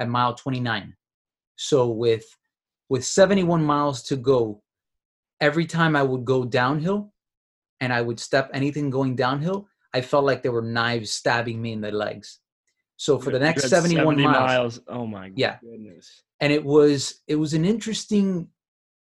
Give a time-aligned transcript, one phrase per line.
[0.00, 0.96] at mile 29.
[1.56, 2.24] So with
[2.88, 4.62] with 71 miles to go,
[5.40, 7.12] every time I would go downhill
[7.80, 11.72] and I would step anything going downhill, I felt like there were knives stabbing me
[11.72, 12.40] in the legs.
[12.96, 15.58] So for the next 71 70 miles, miles, oh my Yeah.
[15.62, 16.24] goodness.
[16.40, 18.48] and it was it was an interesting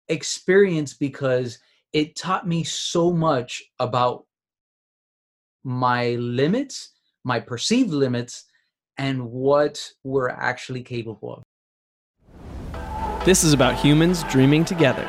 [0.08, 1.58] experience because
[1.92, 4.24] it taught me so much about
[5.64, 6.92] my limits,
[7.24, 8.45] my perceived limits,
[8.98, 13.24] and what we're actually capable of.
[13.24, 15.08] This is about humans dreaming together.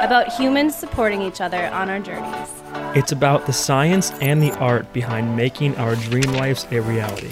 [0.00, 2.48] about humans supporting each other on our journeys.
[2.96, 7.30] It's about the science and the art behind making our dream lives a reality.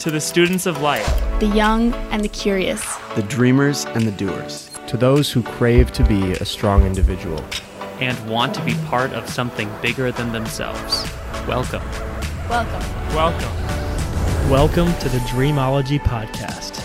[0.00, 1.06] To the students of life,
[1.38, 2.82] the young and the curious.
[3.14, 4.70] The dreamers and the doers.
[4.88, 7.42] To those who crave to be a strong individual.
[8.00, 11.04] and want to be part of something bigger than themselves.
[11.46, 11.82] Welcome.
[12.48, 13.14] Welcome.
[13.14, 13.89] welcome.
[14.50, 16.84] Welcome to the Dreamology Podcast.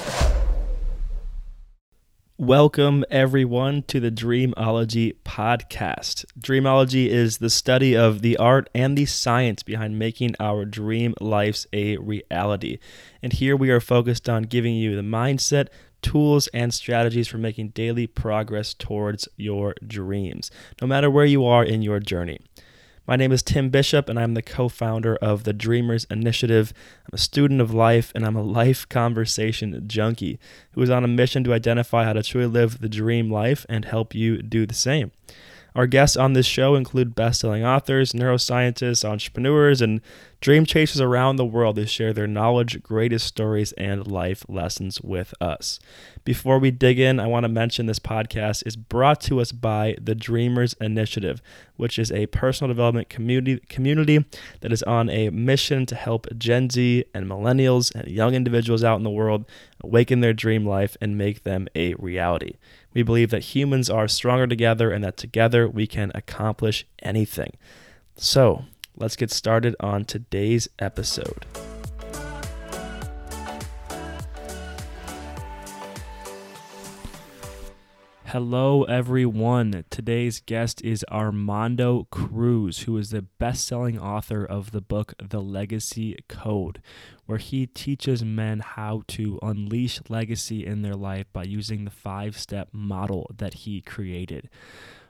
[2.38, 6.26] Welcome, everyone, to the Dreamology Podcast.
[6.40, 11.66] Dreamology is the study of the art and the science behind making our dream lives
[11.74, 12.78] a reality.
[13.24, 15.70] And here we are focused on giving you the mindset,
[16.04, 21.64] tools, and strategies for making daily progress towards your dreams, no matter where you are
[21.64, 22.38] in your journey.
[23.08, 26.74] My name is Tim Bishop, and I'm the co founder of the Dreamers Initiative.
[27.04, 30.40] I'm a student of life, and I'm a life conversation junkie
[30.72, 33.86] who is on a mission to identify how to truly live the dream life and
[33.86, 35.12] help you do the same.
[35.76, 40.02] Our guests on this show include best selling authors, neuroscientists, entrepreneurs, and
[40.42, 45.34] dream chasers around the world who share their knowledge, greatest stories, and life lessons with
[45.40, 45.80] us.
[46.26, 49.96] Before we dig in, I want to mention this podcast is brought to us by
[50.02, 51.40] the Dreamers Initiative,
[51.78, 54.26] which is a personal development community community
[54.62, 58.96] that is on a mission to help Gen Z and millennials and young individuals out
[58.96, 59.46] in the world
[59.82, 62.56] awaken their dream life and make them a reality.
[62.92, 67.52] We believe that humans are stronger together and that together we can accomplish anything.
[68.16, 68.66] So,
[68.98, 71.46] let's get started on today's episode.
[78.36, 79.86] Hello, everyone.
[79.90, 85.40] Today's guest is Armando Cruz, who is the best selling author of the book The
[85.40, 86.82] Legacy Code,
[87.28, 92.38] where he teaches men how to unleash legacy in their life by using the five
[92.38, 94.50] step model that he created.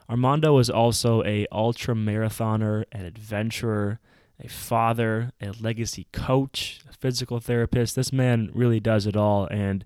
[0.08, 3.98] Armando is also a ultra marathoner, an adventurer,
[4.38, 7.96] a father, a legacy coach, a physical therapist.
[7.96, 9.84] This man really does it all and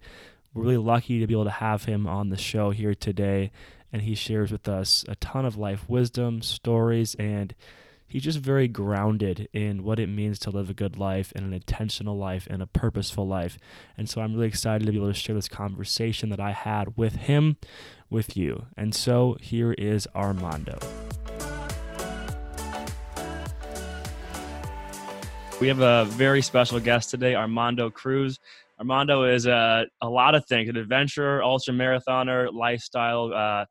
[0.52, 3.52] we're really lucky to be able to have him on the show here today.
[3.92, 7.54] And he shares with us a ton of life wisdom, stories, and
[8.06, 11.52] he's just very grounded in what it means to live a good life and an
[11.52, 13.58] intentional life and a purposeful life.
[13.96, 16.96] And so I'm really excited to be able to share this conversation that I had
[16.96, 17.56] with him
[18.08, 18.66] with you.
[18.76, 20.78] And so here is Armando.
[25.60, 28.38] We have a very special guest today, Armando Cruz.
[28.80, 33.66] Armando is a, a lot of things an adventurer, ultra marathoner, lifestyle uh,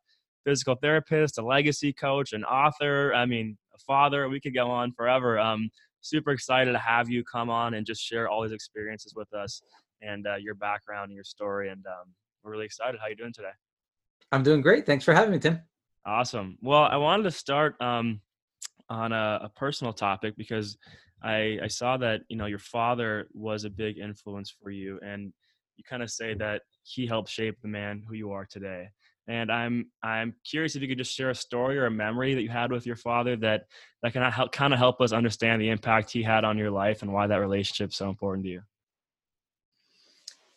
[0.46, 3.14] physical therapist, a legacy coach, an author.
[3.16, 4.30] I mean, a father.
[4.30, 5.40] We could go on forever.
[5.40, 5.70] Um,
[6.02, 9.62] super excited to have you come on and just share all these experiences with us
[10.02, 11.70] and uh, your background and your story.
[11.70, 13.00] And um, we're really excited.
[13.02, 13.50] How you doing today?
[14.31, 14.86] I'm doing great.
[14.86, 15.59] Thanks for having me, Tim.
[16.06, 16.58] Awesome.
[16.62, 18.22] Well, I wanted to start um,
[18.90, 20.78] on a, a personal topic because
[21.22, 25.34] I, I saw that you know your father was a big influence for you, and
[25.78, 28.90] you kind of say that he helped shape the man who you are today.
[29.28, 32.41] And I'm I'm curious if you could just share a story or a memory that
[32.41, 33.66] you had with your father that
[34.02, 37.02] that can help kind of help us understand the impact he had on your life
[37.02, 38.62] and why that relationship's so important to you.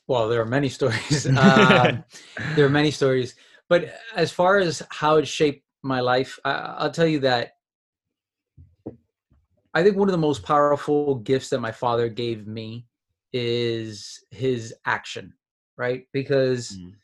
[0.07, 1.27] Well, there are many stories.
[1.39, 2.05] um,
[2.57, 3.35] there are many stories,
[3.69, 7.57] but as far as how it shaped my life, I, I'll tell you that
[9.75, 12.87] I think one of the most powerful gifts that my father gave me
[13.33, 15.33] is his action,
[15.77, 16.07] right?
[16.13, 16.95] Because Mm.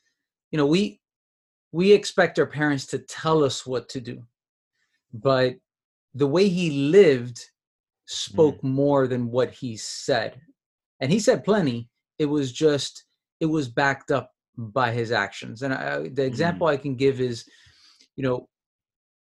[0.50, 1.00] you know, we
[1.73, 4.25] we expect our parents to tell us what to do.
[5.12, 5.56] But
[6.15, 7.44] the way he lived
[8.06, 10.41] spoke more than what he said.
[11.00, 11.88] And he said plenty.
[12.19, 13.05] It was just
[13.41, 15.62] it was backed up by his actions.
[15.62, 17.44] And I, the example I can give is
[18.17, 18.49] you know,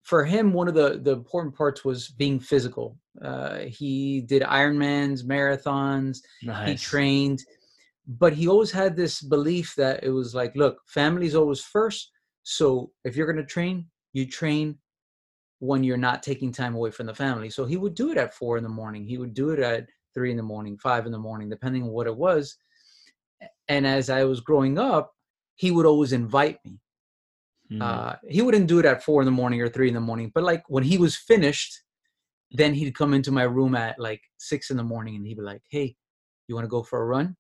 [0.06, 2.98] for him, one of the the important parts was being physical.
[3.22, 6.20] Uh, he did Ironmans, marathons.
[6.42, 7.40] He trained,
[8.08, 12.12] but he always had this belief that it was like, look, family's always first.
[12.44, 14.78] So if you're going to train, you train
[15.60, 17.50] when you're not taking time away from the family.
[17.50, 19.04] So he would do it at four in the morning.
[19.06, 21.90] He would do it at three in the morning, five in the morning, depending on
[21.90, 22.56] what it was.
[23.68, 25.14] and as I was growing up,
[25.56, 26.80] he would always invite me.
[27.72, 27.82] Mm.
[27.82, 30.32] Uh, he wouldn't do it at four in the morning or three in the morning,
[30.34, 31.82] but like when he was finished,
[32.52, 35.44] then he'd come into my room at like six in the morning and he'd be
[35.44, 35.96] like, Hey,
[36.48, 37.36] you want to go for a run?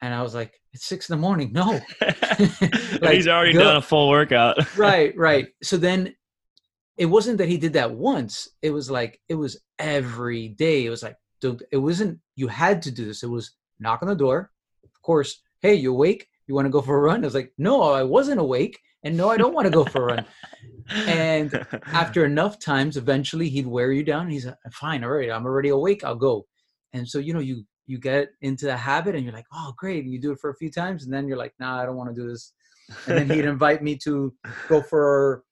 [0.00, 1.52] And I was like, It's six in the morning.
[1.52, 1.80] No.
[2.38, 4.56] And he's already go- done a full workout.
[4.76, 5.48] right, right.
[5.62, 6.14] So then
[6.96, 8.48] it wasn't that he did that once.
[8.62, 10.86] It was like it was every day.
[10.86, 11.16] It was like
[11.72, 13.22] it wasn't you had to do this.
[13.22, 14.50] It was knock on the door.
[14.84, 16.26] Of course, hey, you awake?
[16.46, 17.22] You want to go for a run?
[17.22, 20.08] I was like, no, I wasn't awake, and no, I don't want to go for
[20.08, 20.26] a run.
[21.06, 24.28] And after enough times, eventually he'd wear you down.
[24.28, 26.04] He's like, fine, all right, I'm already awake.
[26.04, 26.44] I'll go.
[26.92, 30.04] And so you know you you get into the habit, and you're like, oh, great.
[30.04, 31.96] And you do it for a few times, and then you're like, nah, I don't
[31.96, 32.52] want to do this.
[33.06, 34.34] And then he'd invite me to
[34.68, 35.42] go for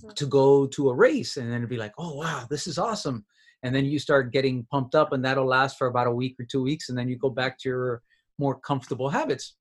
[0.00, 0.10] hmm.
[0.10, 3.24] to go to a race, and then it'd be like, oh wow, this is awesome.
[3.64, 6.44] And then you start getting pumped up, and that'll last for about a week or
[6.44, 8.02] two weeks, and then you go back to your
[8.38, 9.56] more comfortable habits.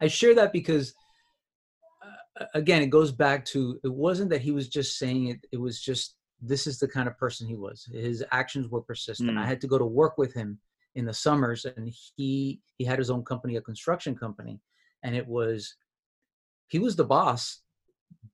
[0.00, 0.94] I share that because
[2.54, 5.80] again, it goes back to it wasn't that he was just saying it, it was
[5.80, 7.88] just this is the kind of person he was.
[7.92, 9.30] His actions were persistent.
[9.30, 9.38] Mm.
[9.38, 10.58] I had to go to work with him
[10.94, 14.60] in the summers and he he had his own company, a construction company,
[15.02, 15.74] and it was
[16.68, 17.60] he was the boss,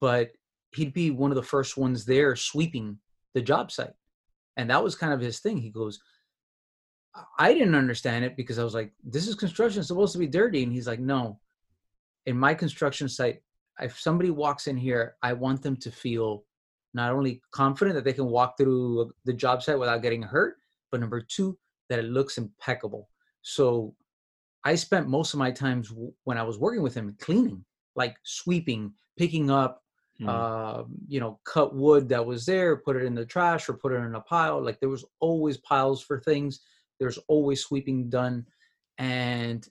[0.00, 0.32] but
[0.74, 2.98] he'd be one of the first ones there sweeping
[3.34, 3.94] the job site.
[4.56, 5.58] And that was kind of his thing.
[5.58, 6.00] He goes,
[7.38, 10.26] I didn't understand it because I was like, this is construction, it's supposed to be
[10.26, 10.62] dirty.
[10.62, 11.40] And he's like, no,
[12.26, 13.42] in my construction site,
[13.80, 16.44] if somebody walks in here, I want them to feel
[16.94, 20.56] not only confident that they can walk through the job site without getting hurt,
[20.90, 21.58] but number two,
[21.88, 23.10] that it looks impeccable.
[23.42, 23.94] So
[24.64, 27.64] I spent most of my times w- when I was working with him cleaning,
[27.94, 29.82] like sweeping, picking up,
[30.18, 30.28] Hmm.
[30.30, 33.92] uh, you know, cut wood that was there, put it in the trash or put
[33.92, 34.62] it in a pile.
[34.64, 36.60] Like there was always piles for things.
[36.98, 38.46] There's always sweeping done.
[38.96, 39.68] And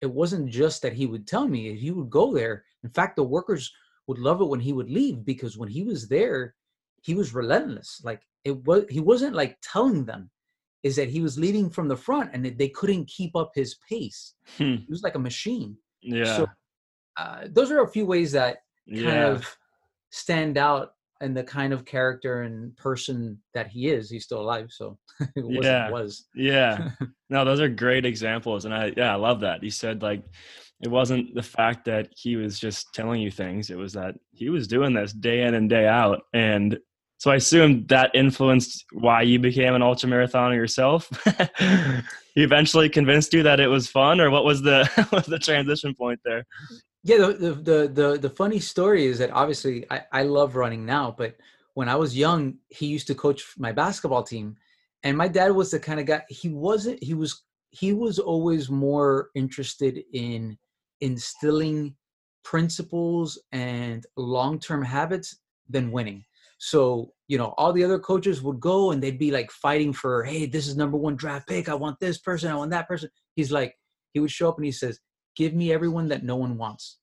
[0.00, 2.64] it wasn't just that he would tell me, he would go there.
[2.84, 3.72] In fact, the workers
[4.06, 6.54] would love it when he would leave because when he was there,
[7.02, 8.00] he was relentless.
[8.04, 10.30] Like it was, he wasn't like telling them,
[10.82, 14.34] is that he was leading from the front and they couldn't keep up his pace.
[14.56, 14.76] Hmm.
[14.76, 15.76] He was like a machine.
[16.00, 16.36] yeah.
[16.36, 16.46] So
[17.16, 18.58] uh, those are a few ways that
[18.88, 19.26] kind yeah.
[19.26, 19.56] of
[20.10, 24.08] stand out and the kind of character and person that he is.
[24.10, 25.90] He's still alive, so it wasn't Yeah.
[25.90, 26.26] was.
[26.34, 26.90] Yeah.
[27.30, 28.64] No, those are great examples.
[28.64, 29.62] And I, yeah, I love that.
[29.62, 30.24] He said like,
[30.80, 33.68] it wasn't the fact that he was just telling you things.
[33.68, 36.22] It was that he was doing this day in and day out.
[36.32, 36.78] And
[37.18, 41.10] so I assume that influenced why you became an ultra marathoner yourself.
[42.34, 45.38] he eventually convinced you that it was fun or what was the, what was the
[45.38, 46.46] transition point there?
[47.04, 50.84] Yeah, the, the the the the funny story is that obviously I, I love running
[50.84, 51.36] now, but
[51.74, 54.56] when I was young, he used to coach my basketball team,
[55.04, 56.22] and my dad was the kind of guy.
[56.28, 57.02] He wasn't.
[57.02, 57.42] He was.
[57.70, 60.58] He was always more interested in
[61.00, 61.94] instilling
[62.42, 65.36] principles and long-term habits
[65.68, 66.24] than winning.
[66.58, 70.24] So you know, all the other coaches would go and they'd be like fighting for,
[70.24, 71.68] hey, this is number one draft pick.
[71.68, 72.50] I want this person.
[72.50, 73.10] I want that person.
[73.36, 73.76] He's like,
[74.14, 74.98] he would show up and he says,
[75.38, 76.98] give me everyone that no one wants.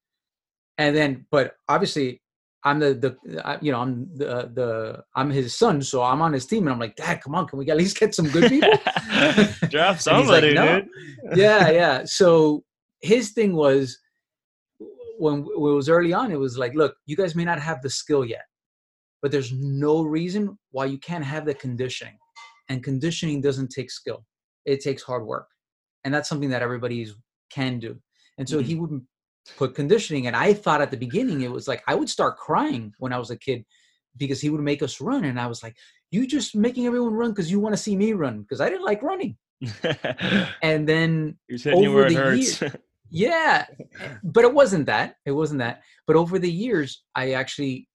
[0.77, 2.21] And then but obviously
[2.65, 6.47] i'm the the you know i'm the the i'm his son so i'm on his
[6.47, 8.71] team and i'm like dad come on can we at least get some good people?
[8.75, 10.89] Draft he's like, somebody, "No." dude.
[11.35, 12.03] yeah yeah.
[12.05, 12.63] So
[13.01, 13.99] his thing was
[15.19, 17.81] when, when it was early on it was like look you guys may not have
[17.81, 18.45] the skill yet
[19.25, 22.15] but there's no reason why you can't have the conditioning.
[22.69, 24.23] And conditioning doesn't take skill.
[24.65, 25.47] It takes hard work.
[26.03, 27.07] And that's something that everybody
[27.49, 27.99] can do
[28.37, 28.81] and so he mm-hmm.
[28.81, 29.03] wouldn't
[29.57, 32.91] put conditioning and i thought at the beginning it was like i would start crying
[32.97, 33.63] when i was a kid
[34.17, 35.75] because he would make us run and i was like
[36.11, 38.85] you just making everyone run because you want to see me run because i didn't
[38.85, 39.37] like running.
[40.61, 42.63] And then He's hitting you over the hurts.
[43.09, 43.65] yeah
[44.23, 45.81] but it wasn't that it wasn't that.
[46.07, 47.87] But over the years i actually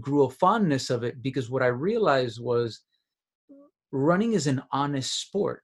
[0.00, 2.82] grew a fondness of it because what i realized was
[3.92, 5.62] running is an honest sport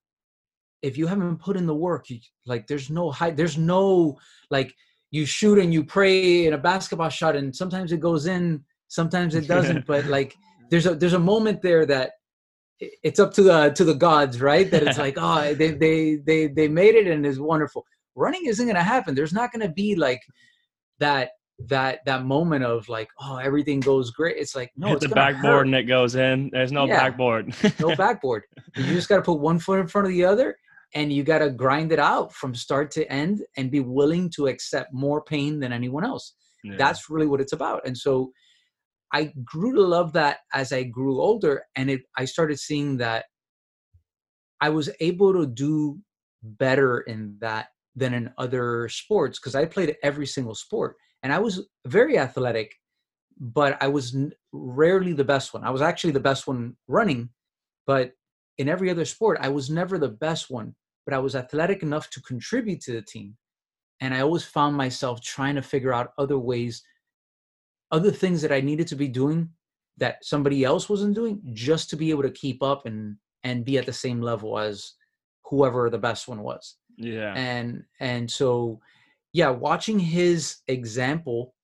[0.85, 4.17] if you haven't put in the work you like there's no high there's no
[4.51, 4.75] like
[5.11, 9.35] you shoot and you pray in a basketball shot and sometimes it goes in sometimes
[9.35, 10.35] it doesn't but like
[10.71, 12.13] there's a there's a moment there that
[12.81, 16.49] it's up to the to the gods right that it's like oh they they they
[16.49, 19.73] they made it and it's wonderful running isn't going to happen there's not going to
[19.73, 20.21] be like
[20.99, 21.31] that
[21.69, 25.45] that that moment of like oh everything goes great it's like no it's the backboard
[25.45, 26.51] hurt and it goes in.
[26.53, 26.97] There's no Yeah.
[27.09, 27.55] backboard.
[27.79, 28.43] no backboard.
[28.77, 30.57] You just got to put one foot in front of the other
[30.95, 34.47] and you got to grind it out from start to end and be willing to
[34.47, 36.35] accept more pain than anyone else.
[36.63, 36.77] Yeah.
[36.79, 37.83] That's really what it's about.
[37.87, 38.33] And so
[39.13, 43.27] I grew to love that as I grew older and it I started seeing that
[44.61, 45.99] I was able to do
[46.43, 51.39] better in that than in other sports because I played every single sport and I
[51.39, 52.75] was very athletic,
[53.39, 54.17] but I was
[54.53, 55.65] rarely the best one.
[55.65, 57.31] I was actually the best one running,
[57.87, 58.13] but
[58.59, 60.75] in every other sport, I was never the best one,
[61.05, 63.37] but I was athletic enough to contribute to the team.
[64.01, 66.83] And I always found myself trying to figure out other ways,
[67.91, 69.51] other things that I needed to be doing
[69.97, 73.79] that somebody else wasn't doing just to be able to keep up and and be
[73.79, 74.95] at the same level as
[75.45, 77.35] whoever the best one was Yeah.
[77.35, 78.81] and and so
[79.33, 81.55] yeah watching his example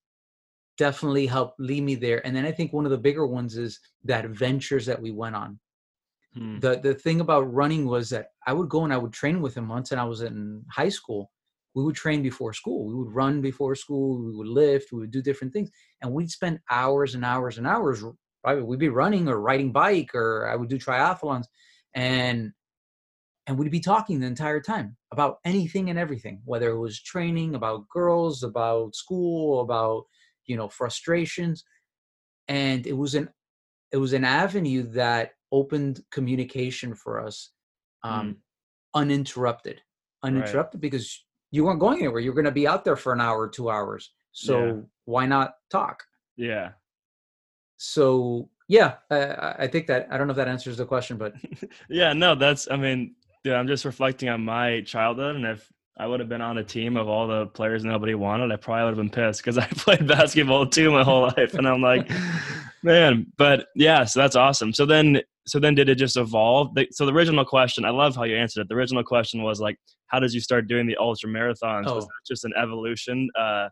[0.76, 3.80] definitely helped lead me there and then i think one of the bigger ones is
[4.04, 5.58] the adventures that we went on
[6.34, 6.60] Hmm.
[6.60, 9.56] the the thing about running was that i would go and i would train with
[9.56, 11.30] him once and i was in high school.
[11.74, 12.86] We would train before school.
[12.86, 14.24] We would run before school.
[14.24, 14.90] We would lift.
[14.92, 15.70] We would do different things.
[16.02, 18.02] And we'd spend hours and hours and hours
[18.44, 21.44] right we'd be running or riding bike or i would do triathlons.
[21.94, 22.52] And
[23.46, 27.54] and we'd be talking the entire time about anything and everything whether it was training
[27.54, 30.04] about girls about school about
[30.46, 31.64] you know frustrations.
[32.48, 33.28] And it was an
[33.92, 37.50] it was an avenue that opened communication for us
[38.04, 38.36] um
[38.94, 39.80] uninterrupted
[40.22, 43.40] uninterrupted because you weren't going anywhere you're going to be out there for an hour
[43.40, 44.72] or two hours so Yeah.
[45.06, 46.02] why not talk
[46.36, 46.70] Yeah.
[47.76, 51.16] so yeah I- I, I think that i don't know if that answers the question
[51.16, 51.34] but
[51.88, 53.14] Yeah, no, that's I mean,
[53.44, 56.64] dude, I'm just reflecting on my childhood and if I would have been on a
[56.64, 59.66] team of all the players nobody wanted, I probably would have been pissed because I
[59.66, 61.52] played basketball too my whole life.
[61.54, 62.08] And I'm like,
[62.82, 64.72] man, but yeah, so that's awesome.
[64.72, 66.74] So then so then did it just evolve?
[66.74, 68.68] The- So the original question, I love how you answered it.
[68.68, 69.76] The original question was like,
[70.06, 71.84] how did you start doing the ultra marathons?
[71.84, 72.08] Was Oh.
[72.12, 73.68] that just an evolution, uh,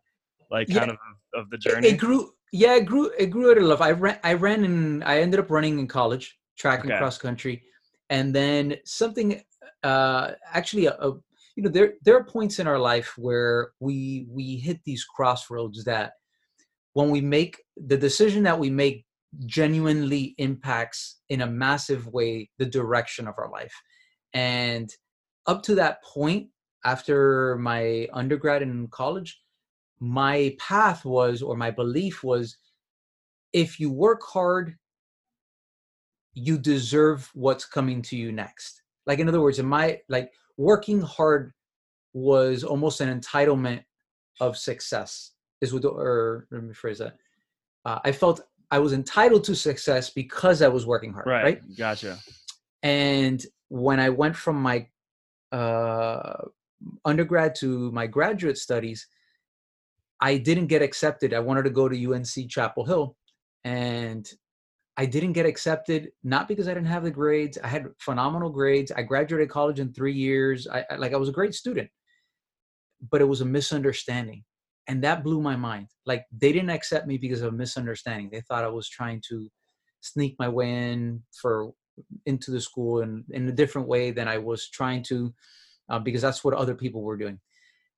[0.51, 0.79] like Yeah.
[0.81, 0.97] kind of
[1.35, 1.89] of the journey?
[1.89, 2.33] It, grew.
[2.53, 3.11] Yeah, it grew.
[3.19, 3.81] It grew out of love.
[3.83, 4.19] I ran.
[4.25, 5.03] I ran in.
[5.03, 6.99] I ended up running in college, track and Okay.
[6.99, 7.63] cross country,
[8.11, 9.43] and then something.
[9.85, 11.09] Uh, actually, a, a,
[11.55, 15.85] you know, there there are points in our life where we we hit these crossroads
[15.85, 16.13] that
[16.95, 19.05] when we make the decision that we make
[19.47, 23.75] genuinely impacts in a massive way the direction of our life.
[24.33, 24.91] And
[25.47, 26.49] up to that point
[26.85, 29.41] after my undergrad and college
[30.01, 32.57] my path was or my belief was
[33.53, 34.77] if you work hard
[36.35, 38.83] you deserve what's coming to you next.
[39.07, 41.53] Like in other words in my like working hard
[42.13, 43.83] was almost an entitlement
[44.41, 47.17] of success is what or let me phrase that.
[47.85, 51.45] Uh, i felt i was entitled to success because i was working hard right.
[51.45, 51.77] right?
[51.77, 52.19] Gotcha.
[52.83, 54.87] and when i went from my
[55.53, 56.45] uh,
[57.05, 59.07] undergrad to my graduate studies
[60.21, 61.33] i didn't get accepted.
[61.33, 63.17] I wanted to go to unc chapel hill
[63.65, 64.29] and
[64.97, 67.59] i didn't get accepted not because i didn't have the grades.
[67.63, 68.93] I had phenomenal grades.
[68.93, 70.69] I graduated college in three years.
[70.69, 71.89] I, I like i was a great student
[73.11, 74.45] but it was a misunderstanding
[74.89, 78.41] and that blew my mind like they didn't accept me because of a misunderstanding they
[78.43, 79.49] thought i was trying to
[80.01, 81.73] sneak my way in for
[82.27, 85.33] into the school and in a different way than I was trying to,
[85.89, 87.39] uh, because that's what other people were doing.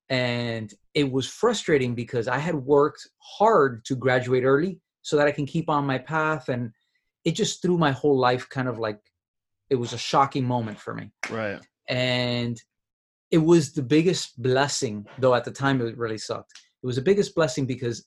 [0.08, 5.32] And it was frustrating because I had worked hard to graduate early so that I
[5.32, 6.48] can keep on my path.
[6.48, 6.72] And
[7.24, 8.98] it just threw my whole life kind of like
[9.68, 11.12] it was a shocking moment for me.
[11.30, 11.60] Right.
[11.88, 12.60] And
[13.30, 16.52] it was the biggest blessing, though at the time it really sucked.
[16.82, 18.06] It was the biggest blessing because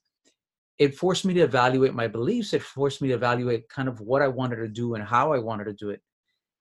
[0.79, 2.53] it forced me to evaluate my beliefs.
[2.53, 5.39] It forced me to evaluate kind of what I wanted to do and how I
[5.39, 6.01] wanted to do it.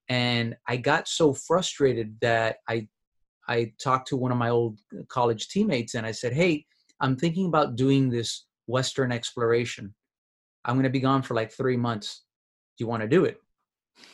[0.09, 2.89] And I got so frustrated that I
[3.49, 4.79] I talked to one of my old
[5.09, 6.67] college teammates and I said, "Hey,
[7.01, 9.95] I'm thinking about doing this Western exploration.
[10.65, 12.23] I'm going to be gone for like three months.
[12.77, 13.39] Do you want to do it?"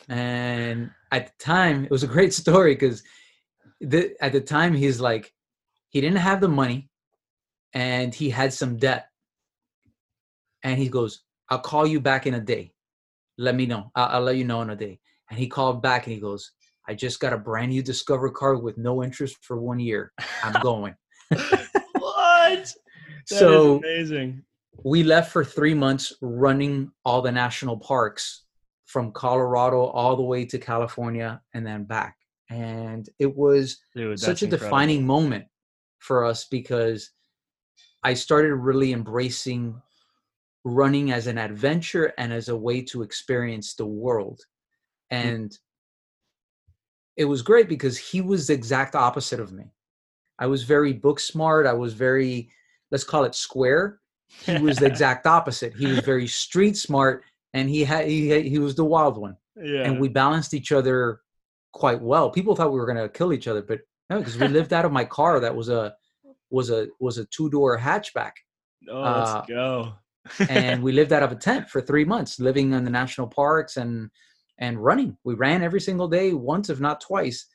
[0.07, 3.03] And at the time, it was a great story because
[3.81, 5.33] the, at the time he's like,
[5.89, 6.88] he didn't have the money,
[7.73, 9.07] and he had some debt
[10.63, 12.73] and he goes, I'll call you back in a day.
[13.37, 13.91] Let me know.
[13.95, 14.99] I'll, I'll let you know in a day.
[15.29, 16.51] And he called back and he goes,
[16.87, 20.11] I just got a brand new Discover card with no interest for one year.
[20.43, 20.95] I'm going.
[21.29, 21.43] what?
[21.93, 22.73] That
[23.25, 24.43] so is amazing.
[24.83, 28.45] we left for three months running all the national parks
[28.85, 32.15] from Colorado all the way to California and then back.
[32.49, 34.65] And it was Dude, such a incredible.
[34.67, 35.45] defining moment
[35.99, 37.11] for us because
[38.03, 39.81] I started really embracing
[40.63, 44.41] running as an adventure and as a way to experience the world.
[45.11, 45.17] Mm.
[45.17, 45.57] And
[47.17, 49.65] it was great because he was the exact opposite of me.
[50.37, 51.65] I was very book smart.
[51.65, 52.49] I was very,
[52.91, 53.99] let's call it square.
[54.45, 55.73] He was the exact opposite.
[55.73, 59.35] He was very street smart and he had he, had- he was the wild one
[59.61, 59.83] yeah.
[59.83, 61.21] and we balanced each other
[61.73, 62.29] quite well.
[62.29, 64.85] People thought we were going to kill each other, but No, because we lived out
[64.85, 65.95] of my car that was a
[66.49, 68.31] was a was a two door hatchback,
[68.89, 69.93] Oh, Uh, let's go.
[70.49, 73.77] and we lived out of a tent for three months, living in the national parks
[73.77, 74.09] and
[74.59, 75.17] and running.
[75.23, 77.45] We ran every single day, once if not twice,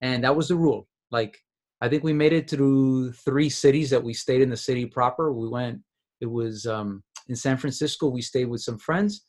[0.00, 0.88] and that was the rule.
[1.10, 1.36] Like
[1.80, 5.32] I think we made it through three cities that we stayed in the city proper.
[5.32, 5.80] We went.
[6.20, 8.06] It was um, in San Francisco.
[8.08, 9.24] We stayed with some friends.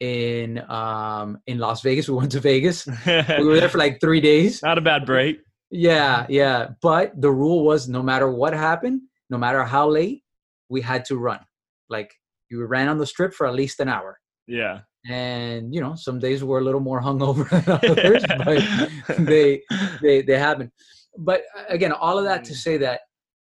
[0.00, 2.86] In um, in Las Vegas, we went to Vegas.
[3.06, 4.62] We were there for like three days.
[4.62, 5.40] Not a bad break.
[5.70, 6.70] Yeah, yeah.
[6.82, 10.22] But the rule was no matter what happened, no matter how late,
[10.68, 11.40] we had to run.
[11.88, 12.12] Like
[12.50, 14.18] you ran on the strip for at least an hour.
[14.46, 14.80] Yeah.
[15.08, 18.24] And you know, some days were a little more hungover than others,
[19.08, 19.62] but they
[20.02, 20.70] they they happen.
[21.18, 23.00] But uh, again, all of that to say that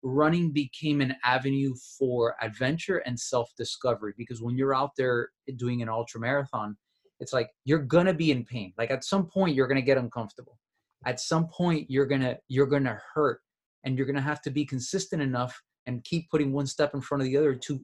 [0.03, 5.89] running became an avenue for adventure and self-discovery because when you're out there doing an
[5.89, 6.75] ultra marathon,
[7.19, 8.73] it's like you're gonna be in pain.
[8.77, 10.57] Like at some point you're gonna get uncomfortable.
[11.05, 13.39] At some point you're gonna you're gonna hurt
[13.83, 17.21] and you're gonna have to be consistent enough and keep putting one step in front
[17.21, 17.79] of the other to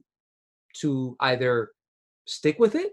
[0.80, 1.70] to either
[2.26, 2.92] stick with it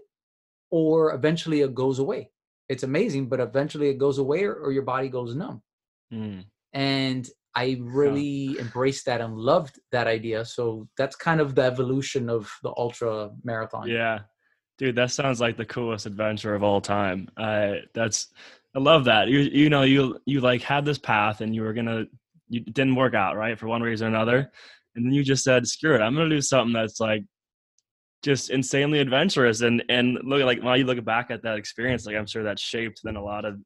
[0.70, 2.30] or eventually it goes away.
[2.68, 5.62] It's amazing, but eventually it goes away or, or your body goes numb.
[6.12, 6.44] Mm.
[6.72, 10.44] And I really embraced that and loved that idea.
[10.44, 13.88] So that's kind of the evolution of the ultra marathon.
[13.88, 14.20] Yeah.
[14.78, 17.28] Dude, that sounds like the coolest adventure of all time.
[17.36, 18.28] Uh, that's
[18.76, 19.28] I love that.
[19.28, 22.04] You you know you you like had this path and you were gonna
[22.48, 24.52] you didn't work out right for one reason or another,
[24.94, 26.02] and then you just said screw it.
[26.02, 27.24] I'm gonna do something that's like
[28.22, 32.16] just insanely adventurous and and look like while you look back at that experience, like
[32.16, 33.58] I'm sure that shaped then a lot of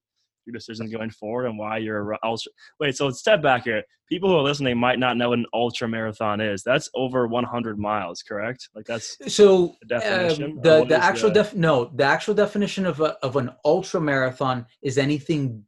[0.47, 2.53] your decisions going forward and why you're a ultra.
[2.79, 3.83] Wait, so step back here.
[4.09, 6.63] People who are listening might not know what an ultra marathon is.
[6.63, 8.69] That's over 100 miles, correct?
[8.75, 12.87] Like that's So The definition, um, the the actual the- def no the actual definition
[12.87, 15.65] of a, of an ultra marathon is anything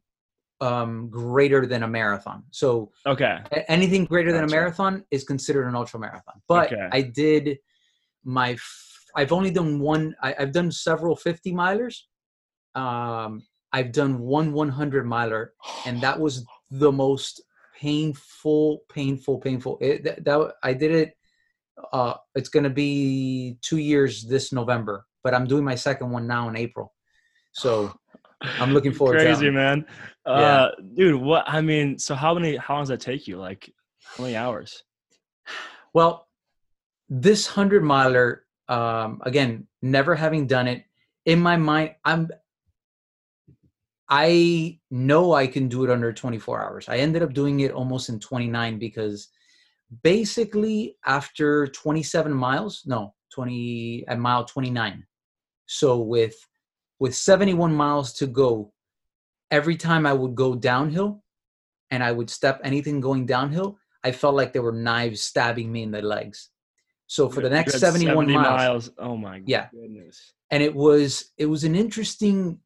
[0.61, 2.43] um, greater than a marathon.
[2.51, 3.39] So okay.
[3.67, 6.41] anything greater than a marathon is considered an ultra marathon.
[6.47, 6.87] But Okay.
[6.91, 7.57] I did
[8.23, 10.15] my f- I've only done one.
[10.21, 11.95] I, I've done several 50 milers.
[12.75, 15.53] Um, I've done one 100 miler,
[15.85, 17.41] and that was the most
[17.79, 19.79] painful, painful, painful.
[19.81, 21.17] It, that, that I did it.
[21.91, 26.47] Uh, it's gonna be two years this November, but I'm doing my second one now
[26.49, 26.93] in April.
[27.51, 27.93] So
[28.41, 29.85] I'm looking forward to that Crazy man.
[30.23, 33.37] Uh, dude, what I mean, so how many how long does that take you?
[33.37, 34.83] Like how many hours?
[35.93, 36.27] Well,
[37.09, 40.85] this hundred miler, um, again, never having done it,
[41.25, 42.29] in my mind, I'm
[44.09, 46.89] I know I can do it under 24 hours.
[46.89, 49.29] I ended up doing it almost in 29 because
[50.03, 55.05] basically after 27 miles, no, 20 at mile 29.
[55.65, 56.35] So with
[56.99, 58.71] with 71 miles to go,
[59.51, 61.23] every time I would go downhill
[61.91, 65.83] and I would step anything going downhill, I felt like there were knives stabbing me
[65.83, 66.49] in the legs.
[67.07, 69.67] So for the next 71 70 miles, Oh my Yeah.
[69.71, 70.33] goodness.
[70.51, 72.59] and it was it was an interesting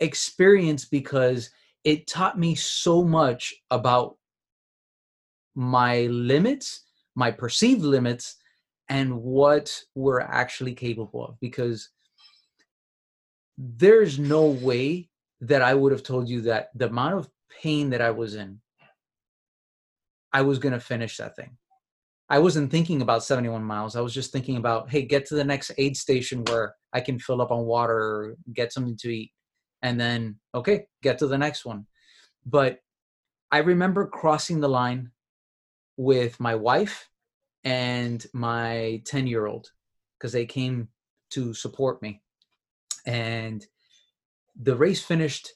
[0.00, 1.50] experience because
[1.84, 4.16] it taught me so much about
[5.54, 6.84] my limits,
[7.14, 8.36] my perceived limits,
[8.88, 11.40] and what we're actually capable of.
[11.40, 11.90] Because
[13.56, 15.08] there's no way
[15.42, 17.28] that I would have told you that the amount of
[17.62, 18.60] pain that I was in,
[20.32, 21.56] I was going to finish that thing.
[22.28, 23.96] I wasn't thinking about 71 miles.
[23.96, 27.18] I was just thinking about, hey, get to the next aid station where I can
[27.18, 29.32] fill up on water get something to eat.
[29.82, 31.86] And then, okay, get to the next one.
[32.44, 32.80] But
[33.50, 35.10] I remember crossing the line
[35.96, 37.08] with my wife
[37.64, 39.70] and my 10 year old
[40.18, 40.88] because they came
[41.30, 42.22] to support me.
[43.06, 43.66] And
[44.60, 45.52] the race finished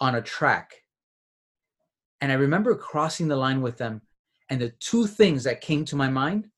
[0.00, 0.72] on a track.
[2.20, 4.02] And I remember crossing the line with them.
[4.50, 6.48] And the two things that came to my mind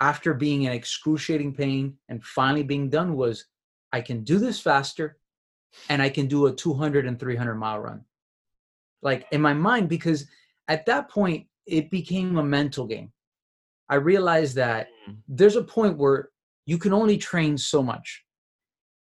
[0.00, 3.46] after being in excruciating pain and finally being done was
[3.92, 5.18] I can do this faster
[5.88, 8.04] and I can do a 200 and 300 mile run.
[9.02, 10.26] Like in my mind, because
[10.68, 13.12] at that point, it became a mental game.
[13.88, 15.16] I realized that mm.
[15.28, 16.30] there's a point where
[16.66, 18.24] you can only train so much.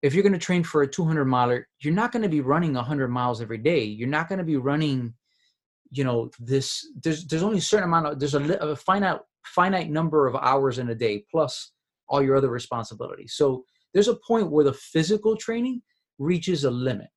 [0.02, 2.74] If you're going to train for a 200 miler, you're not going to be running
[2.74, 3.82] 100 miles every day.
[3.82, 5.12] You're not going to be running,
[5.90, 6.86] you know, this.
[7.02, 10.78] There's there's only a certain amount of there's a, a finite finite number of hours
[10.78, 11.72] in a day plus
[12.08, 13.34] all your other responsibilities.
[13.34, 15.82] So there's a point where the physical training
[16.18, 17.08] reaches a limit.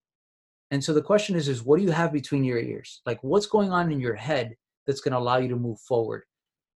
[0.71, 3.01] And so the question is is what do you have between your ears?
[3.05, 4.55] Like what's going on in your head
[4.87, 6.23] that's going to allow you to move forward?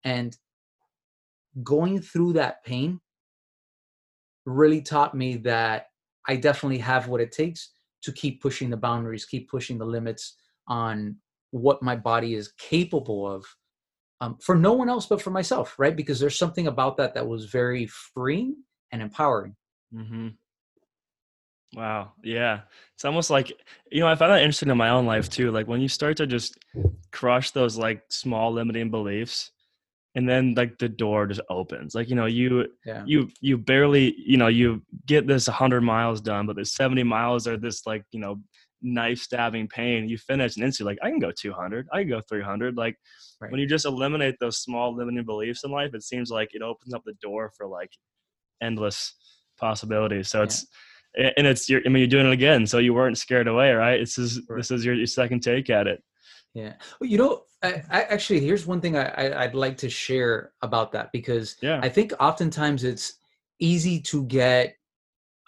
[0.04, 0.36] And
[1.62, 3.00] going through that pain
[4.46, 5.86] really taught me that
[6.28, 7.70] I definitely have what it takes
[8.02, 10.34] to keep pushing the boundaries, keep pushing the limits
[10.66, 11.16] on
[11.52, 13.44] what my body is capable of
[14.20, 17.26] um, for no one else but for myself right because there's something about that that
[17.26, 18.56] was very freeing
[18.90, 19.54] and empowering
[19.94, 20.28] Mm-hmm.
[21.74, 22.12] Wow.
[22.22, 22.60] Yeah.
[22.94, 23.52] It's almost like,
[23.90, 25.50] you know, I find that interesting in my own life too.
[25.50, 26.58] Like when you start to just
[27.12, 29.50] crush those like small limiting beliefs
[30.14, 31.94] and then like the door just opens.
[31.94, 36.20] Like, you know, you yeah you you barely, you know, you get this 100 miles
[36.20, 38.40] done, but the 70 miles are this like, you know,
[38.80, 40.08] knife stabbing pain.
[40.08, 41.88] You finish and instantly like I can go 200.
[41.92, 42.76] I can go 300.
[42.76, 42.96] Like
[43.40, 43.50] Right.
[43.50, 46.94] when you just eliminate those small limiting beliefs in life, it seems like it opens
[46.94, 47.90] up the door for like
[48.62, 49.14] endless
[49.58, 50.28] possibilities.
[50.28, 50.44] So Yeah.
[50.44, 50.66] it's
[51.16, 53.98] and it's your I mean you're doing it again, so you weren't scared away, right?
[54.00, 56.02] This is this is your, your second take at it.
[56.54, 56.74] Yeah.
[57.00, 60.52] Well, you know, I, I actually here's one thing I, I I'd like to share
[60.62, 61.80] about that because Yeah.
[61.82, 63.14] I think oftentimes it's
[63.60, 64.76] easy to get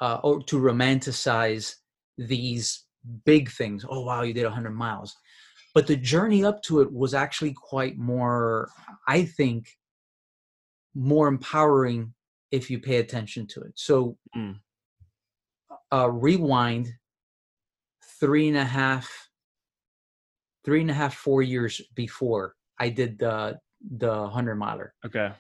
[0.01, 1.75] uh, or to romanticize
[2.19, 2.85] these
[3.25, 3.85] big things.
[3.89, 5.15] Oh wow, you did 100 miles,
[5.75, 8.71] but the journey up to it was actually quite more.
[9.09, 9.69] I think
[10.95, 12.15] more empowering
[12.51, 13.73] if you pay attention to it.
[13.75, 14.59] So, Mm.
[15.93, 16.93] Uh, rewind
[18.21, 19.29] three and a half
[20.65, 23.59] three and a half four years before i did the
[23.99, 25.31] the 100 miler Okay.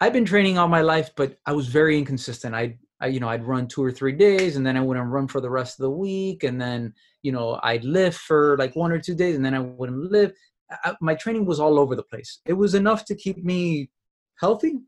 [0.00, 3.28] i've been training all my life but i was very inconsistent i I, you know,
[3.28, 5.84] I'd run two or three days, and then I wouldn't run for the rest of
[5.84, 9.44] the week, and then, you know, I'd lift for like one or two days, and
[9.44, 10.36] then I wouldn't lift.
[10.70, 12.40] I, my training was all over the place.
[12.44, 13.90] It was enough to keep me
[14.38, 14.80] healthy,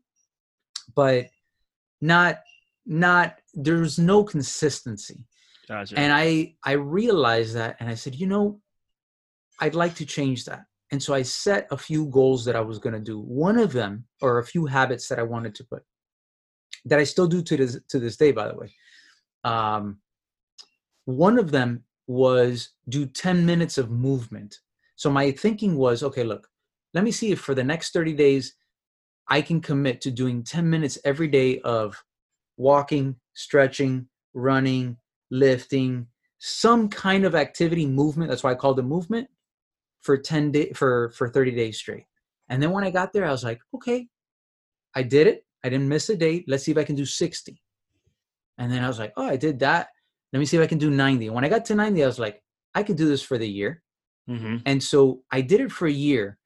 [0.95, 1.25] but
[2.01, 2.37] not,
[2.85, 3.39] not.
[3.53, 5.25] There's no consistency
[5.67, 5.97] Gotcha.
[5.97, 8.59] and i i realized that and i said you know
[9.61, 12.79] i'd like to change that and so i set a few goals that i was
[12.79, 15.83] going to do one of them or a few habits that i wanted to put
[16.85, 18.73] that i still do to this to this day by the way
[19.45, 19.99] um
[21.05, 24.59] one of them was do 10 minutes of movement
[24.95, 26.49] so my thinking was okay look
[26.93, 28.55] let me see if for the next 30 days
[29.29, 32.03] i can commit to doing 10 minutes every day of
[32.57, 34.97] walking stretching running
[35.33, 36.07] lifting,
[36.39, 38.29] some kind of activity, movement.
[38.29, 39.27] That's why I called it movement
[40.01, 42.05] for 10 day for for 30 days straight.
[42.49, 44.07] And then when I got there, I was like, okay,
[44.95, 45.45] I did it.
[45.63, 46.45] I didn't miss a date.
[46.47, 47.61] Let's see if I can do 60.
[48.57, 49.87] And then I was like, oh, I did that.
[50.31, 51.27] Let me see if I can do 90.
[51.27, 52.43] And when I got to 90, I was like,
[52.75, 53.81] I could do this for the year.
[54.29, 54.57] mm-hmm.
[54.65, 56.37] And so I did it for a year.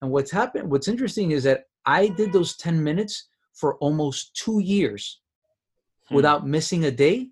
[0.00, 4.60] And what's happened, what's interesting is that I did those 10 minutes for almost two
[4.60, 5.20] years
[6.08, 6.16] Hmm.
[6.16, 7.30] without missing a day.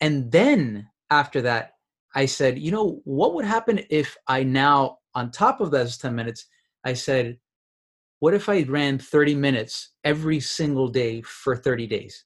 [0.00, 1.74] And then after that,
[2.14, 6.14] I said, you know, what would happen if I now, on top of those 10
[6.14, 6.46] minutes,
[6.84, 7.38] I said,
[8.20, 12.24] what if I ran 30 minutes every single day for 30 days?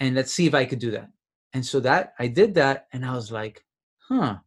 [0.00, 1.10] And let's see if I could do that.
[1.52, 3.64] And so that I did that, and I was like,
[4.08, 4.38] huh,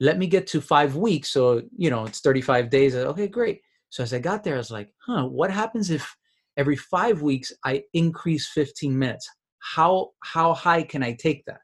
[0.00, 1.30] let me get to five weeks.
[1.30, 2.94] So, you know, it's 35 days.
[2.94, 3.62] Okay, great.
[3.88, 6.16] So as I got there, I was like, huh, what happens if
[6.56, 9.28] every five weeks I increase 15 minutes?
[9.58, 11.60] How how high can I take that?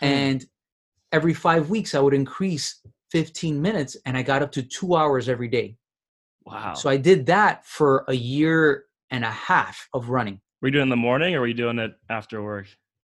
[0.00, 0.44] And
[1.12, 2.80] every five weeks I would increase
[3.10, 5.76] 15 minutes and I got up to two hours every day.
[6.44, 6.74] wow.
[6.74, 10.40] So I did that for a year and a half of running.
[10.60, 12.66] were you doing it in the morning or were you doing it after work?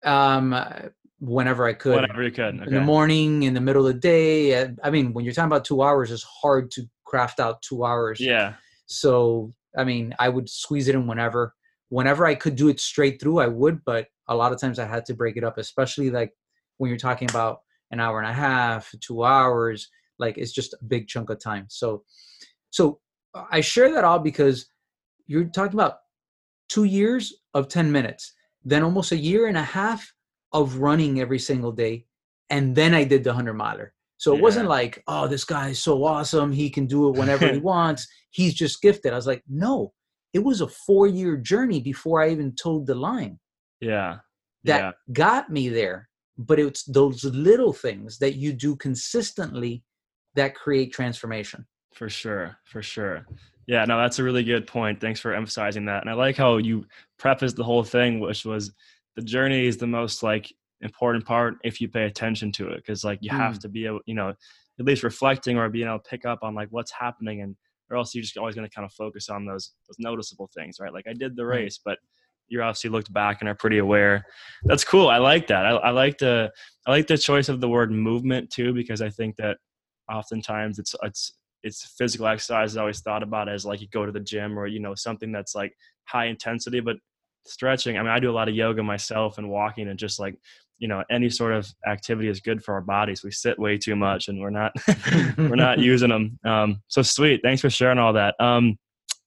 [0.05, 1.95] Um, uh, whenever I could.
[1.95, 2.61] Whenever you could.
[2.61, 4.69] in the morning, in the middle of the day.
[4.83, 8.19] I mean, when you're talking about two hours, it's hard to craft out two hours.
[8.19, 8.53] Yeah.
[8.85, 11.53] So, I mean, I would squeeze it in whenever.
[11.89, 14.85] Whenever I could do it straight through, I would, but a lot of times I
[14.85, 16.33] had to break it up, especially like
[16.77, 17.61] when you're talking about
[17.91, 21.65] an hour and a half, two hours, like it's just a big chunk of time.
[21.69, 22.03] So,
[22.71, 22.99] so
[23.33, 24.67] uh, I share that all because
[25.27, 25.99] you're talking about
[26.69, 28.33] two years of 10 minutes,
[28.65, 30.11] then almost a year and a half
[30.51, 32.05] of running every single day.
[32.49, 33.93] And then I did the 100 miler.
[34.17, 36.51] So it wasn't like, oh, this guy is so awesome.
[36.51, 38.07] He can do it whenever he wants.
[38.31, 39.13] He's just gifted.
[39.13, 39.93] I was like, no,
[40.33, 43.39] it was a four year journey before I even told the line
[43.79, 44.17] Yeah.
[44.63, 44.91] that yeah.
[45.13, 46.09] got me there.
[46.39, 49.83] But it's those little things that you do consistently
[50.35, 51.65] that create transformation.
[51.93, 53.25] For sure, for sure.
[53.65, 55.01] Yeah, no, that's a really good point.
[55.01, 56.01] Thanks for emphasizing that.
[56.01, 56.85] And I like how you
[57.17, 58.71] prefaced the whole thing, which was
[59.15, 63.03] the journey is the most like important part if you pay attention to it, because
[63.03, 63.61] like you have mm.
[63.61, 64.33] to be able, you know,
[64.79, 67.55] at least reflecting or being able to pick up on like what's happening, and
[67.89, 70.77] or else you're just always going to kind of focus on those those noticeable things,
[70.79, 70.93] right?
[70.93, 71.97] Like I did the race, but
[72.49, 74.25] you're obviously looked back and are pretty aware.
[74.63, 75.09] That's cool.
[75.09, 75.65] I like that.
[75.65, 76.51] I, I like the
[76.85, 79.57] I like the choice of the word movement too, because I think that
[80.09, 84.11] oftentimes it's it's it's physical exercise is always thought about as like you go to
[84.11, 85.73] the gym or you know something that's like
[86.05, 86.95] high intensity but
[87.45, 90.35] stretching i mean i do a lot of yoga myself and walking and just like
[90.79, 93.23] you know any sort of activity is good for our bodies.
[93.23, 94.71] We sit way too much and we're not
[95.37, 97.41] we're not using them um, so sweet.
[97.43, 98.35] Thanks for sharing all that.
[98.39, 98.77] Um,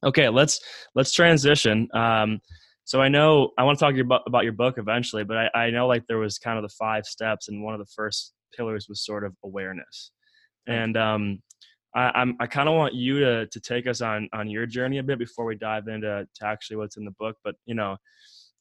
[0.04, 0.60] okay let's
[0.94, 1.88] let's transition.
[1.94, 2.40] Um,
[2.84, 5.70] so i know i want to talk about, about your book eventually but I, I
[5.70, 8.86] know like there was kind of the five steps and one of the first pillars
[8.88, 10.12] was sort of awareness.
[10.66, 11.42] And um,
[11.94, 14.98] I, I'm, I kind of want you to to take us on on your journey
[14.98, 17.36] a bit before we dive into to actually what's in the book.
[17.42, 17.96] But you know,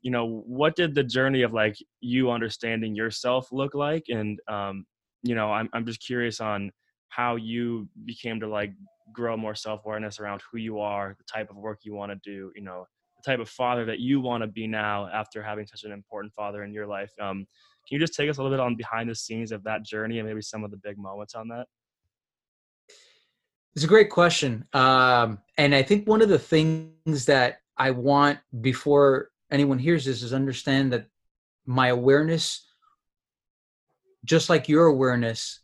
[0.02, 4.06] you know, what did the journey of like you understanding yourself look like?
[4.10, 4.86] And um,
[5.24, 6.72] you know, I'm I'm just curious on
[7.10, 8.72] how you became to like
[9.12, 12.20] grow more self awareness around who you are, the type of work you want to
[12.24, 12.52] do.
[12.56, 12.86] You know,
[13.18, 16.34] the type of father that you want to be now after having such an important
[16.34, 17.12] father in your life.
[17.20, 17.46] Um,
[17.88, 20.20] can you just take us a little bit on behind the scenes of that journey
[20.20, 21.66] and maybe some of the big moments on that?
[23.76, 24.66] It's a great question.
[24.74, 30.24] Um, and I think one of the things that I want before anyone hears this
[30.24, 31.08] is understand that
[31.66, 32.68] my awareness,
[34.26, 35.62] just like your awareness,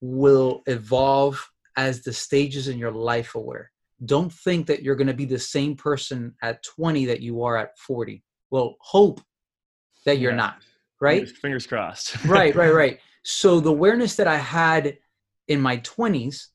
[0.00, 3.70] will evolve as the stages in your life aware.
[4.04, 7.56] Don't think that you're going to be the same person at 20 that you are
[7.56, 8.22] at 40.
[8.50, 9.20] Well, hope
[10.04, 10.36] that you're yeah.
[10.36, 10.62] not,
[11.00, 11.22] right?
[11.22, 12.24] Fingers, fingers crossed.
[12.26, 13.00] right, right, right.
[13.24, 14.98] So the awareness that I had
[15.48, 16.46] in my 20s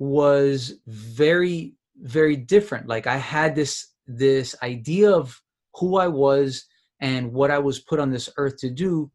[0.00, 5.40] was very very different like i had this this idea of
[5.74, 6.66] who i was
[7.00, 9.10] and what i was put on this earth to do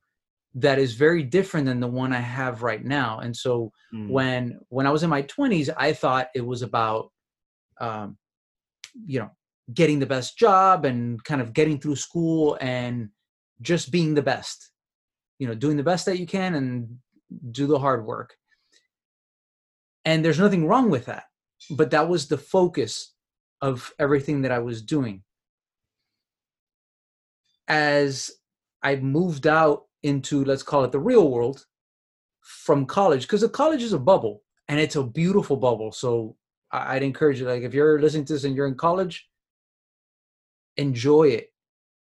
[0.53, 4.10] that is very different than the one i have right now and so mm.
[4.10, 7.12] when when i was in my 20s i thought it was about
[7.81, 8.17] um
[9.05, 9.29] you know
[9.73, 13.10] getting the best job and kind of getting through school and
[13.62, 14.71] just being the best
[15.39, 16.88] you know doing the best that you can and
[17.51, 18.36] do the hard work
[20.05, 21.23] and there's nothing wrong with that
[21.71, 23.14] but that was the focus
[23.61, 25.23] of everything that i was doing.
[27.67, 28.31] As
[28.83, 31.65] i moved out into let's call it the real world
[32.41, 36.35] from college because the college is a bubble and it's a beautiful bubble so
[36.71, 39.27] i'd encourage you like if you're listening to this and you're in college
[40.77, 41.51] enjoy it.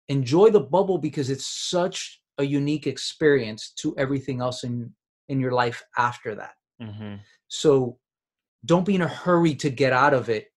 [0.09, 4.91] Enjoy the bubble because it's such a unique experience to everything else in
[5.29, 6.53] in your life after that.
[6.81, 7.15] Mm-hmm.
[7.47, 7.97] So
[8.65, 10.47] don't be in a hurry to get out of it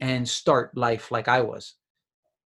[0.00, 1.74] and start life like I was.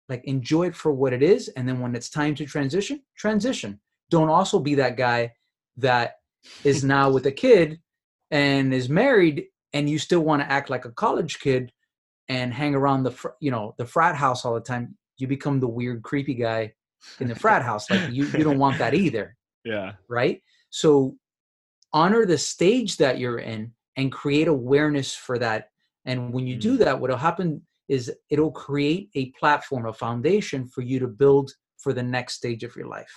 [0.09, 1.49] Like enjoy it for what it is.
[1.49, 3.81] And then when it's time to transition, transition.
[4.11, 5.33] Don't also be that guy
[5.79, 6.17] that
[6.65, 7.81] is now with a kid
[8.31, 11.73] and is married and you still want to act like a college kid
[12.29, 15.61] and hang around the fr- you know the frat house all the time you become
[15.61, 16.73] the weird creepy guy
[17.21, 21.17] in the frat house like you, you don't want that either yeah right so
[21.93, 25.71] honor the stage that you're in and create awareness for that.
[26.07, 26.79] And when you do mm.
[26.79, 31.93] that, what'll happen is it'll create a platform, a foundation for you to build for
[31.93, 33.13] the next stage of your life.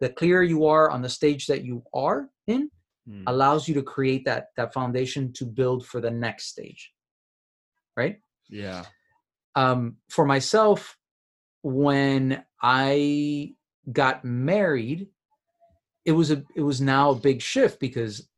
[0.00, 2.70] The clearer you are on the stage that you are in,
[3.08, 3.22] mm.
[3.26, 6.92] allows you to create that that foundation to build for the next stage.
[7.96, 8.18] Right?
[8.48, 8.84] Yeah.
[9.54, 10.96] Um, for myself,
[11.62, 13.54] when I
[13.90, 15.08] got married,
[16.04, 18.28] it was a it was now a big shift because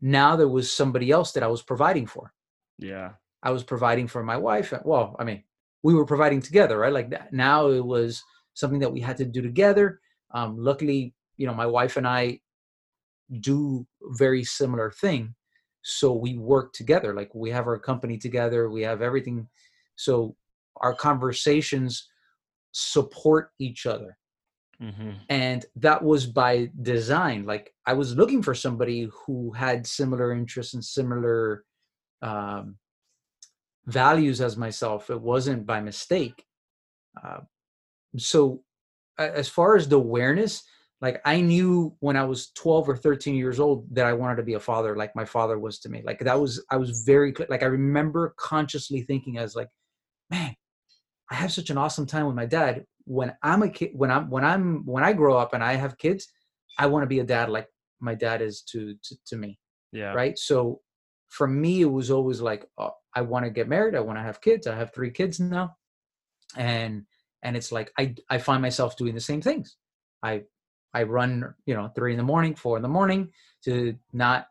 [0.00, 2.32] now there was somebody else that I was providing for.
[2.78, 3.12] Yeah.
[3.42, 4.72] I was providing for my wife.
[4.84, 5.42] Well, I mean,
[5.82, 6.92] we were providing together, right?
[6.92, 7.32] Like that.
[7.32, 8.22] Now it was
[8.54, 10.00] something that we had to do together.
[10.32, 12.40] Um, luckily, you know, my wife and I
[13.40, 15.34] do very similar thing.
[15.82, 17.14] So we work together.
[17.14, 18.68] Like we have our company together.
[18.68, 19.48] We have everything.
[19.94, 20.36] So
[20.78, 22.08] our conversations
[22.72, 24.18] support each other.
[24.82, 25.10] Mm-hmm.
[25.30, 27.46] And that was by design.
[27.46, 31.64] Like I was looking for somebody who had similar interests and similar
[32.26, 32.76] um,
[33.86, 35.10] values as myself.
[35.10, 36.44] It wasn't by mistake.
[37.22, 37.40] Uh,
[38.18, 38.62] so,
[39.18, 40.62] as far as the awareness,
[41.00, 44.42] like I knew when I was 12 or 13 years old that I wanted to
[44.42, 46.02] be a father, like my father was to me.
[46.04, 47.48] Like that was, I was very clear.
[47.48, 49.68] Like I remember consciously thinking, as like,
[50.30, 50.54] man,
[51.30, 54.28] I have such an awesome time with my dad when I'm a kid, when I'm
[54.28, 56.26] when I'm when I grow up and I have kids,
[56.78, 57.68] I want to be a dad like
[58.00, 59.58] my dad is to to, to me.
[59.92, 60.12] Yeah.
[60.12, 60.36] Right.
[60.38, 60.80] So
[61.28, 63.94] for me, it was always like oh, I want to get married.
[63.94, 64.66] I want to have kids.
[64.66, 65.76] I have three kids now,
[66.56, 67.04] and
[67.42, 69.76] and it's like I I find myself doing the same things.
[70.22, 70.42] I
[70.94, 73.30] I run you know three in the morning, four in the morning
[73.64, 74.46] to not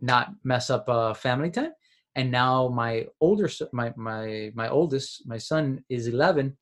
[0.00, 1.72] not mess up uh, family time.
[2.16, 6.56] And now my older my my my oldest my son is 11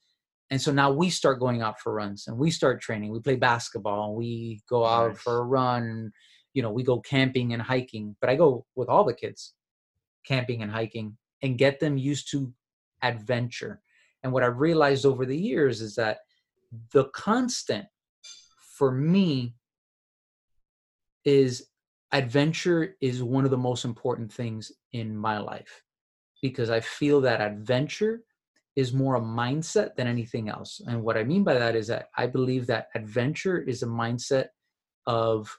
[0.51, 3.37] and so now we start going out for runs and we start training we play
[3.37, 5.21] basketball and we go out nice.
[5.21, 6.11] for a run
[6.55, 9.55] you know we go camping and hiking but i go with all the kids
[10.29, 12.53] camping and hiking and get them used to
[13.03, 13.81] adventure
[14.23, 16.19] and what i've realized over the years is that
[16.93, 17.87] the constant
[18.77, 19.55] for me
[21.25, 21.69] is
[22.13, 25.83] adventure is one of the most important things in my life
[26.41, 28.23] because I feel that adventure
[28.77, 30.81] is more a mindset than anything else.
[30.87, 34.47] And what I mean by that is that I believe that adventure is a mindset
[35.07, 35.59] of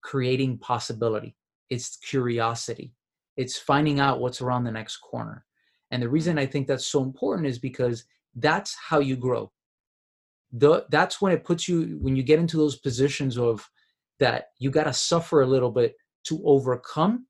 [0.00, 1.36] creating possibility.
[1.68, 2.94] It's curiosity.
[3.38, 5.46] It's finding out what's around the next corner.
[5.92, 9.50] And the reason I think that's so important is because that's how you grow.
[10.52, 13.68] The, that's when it puts you when you get into those positions of
[14.18, 17.26] that you got to suffer a little bit to overcome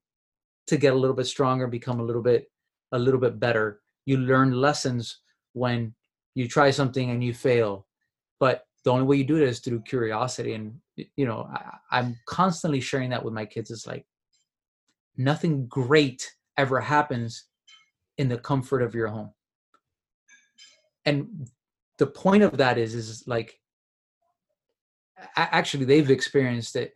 [0.68, 2.48] to get a little bit stronger become a little bit
[2.92, 5.18] a little bit better you learn lessons
[5.54, 5.92] when
[6.36, 7.88] you try something and you fail
[8.38, 10.72] but the only way you do it is through curiosity and
[11.16, 14.06] you know I, i'm constantly sharing that with my kids it's like
[15.18, 17.44] nothing great ever happens
[18.16, 19.32] in the comfort of your home.
[21.04, 21.48] And
[21.98, 23.58] the point of that is is like
[25.36, 26.94] actually they've experienced it.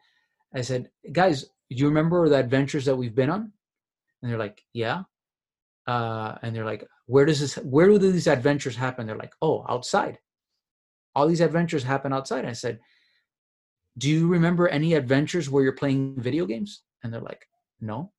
[0.55, 3.53] I said guys you remember the adventures that we've been on?
[4.23, 5.03] And they're like yeah.
[5.87, 9.07] Uh, and they're like where does this where do these adventures happen?
[9.07, 10.19] They're like oh outside.
[11.15, 12.45] All these adventures happen outside.
[12.45, 12.79] I said
[13.99, 16.83] do you remember any adventures where you're playing video games?
[17.03, 17.47] And they're like
[17.83, 18.13] no.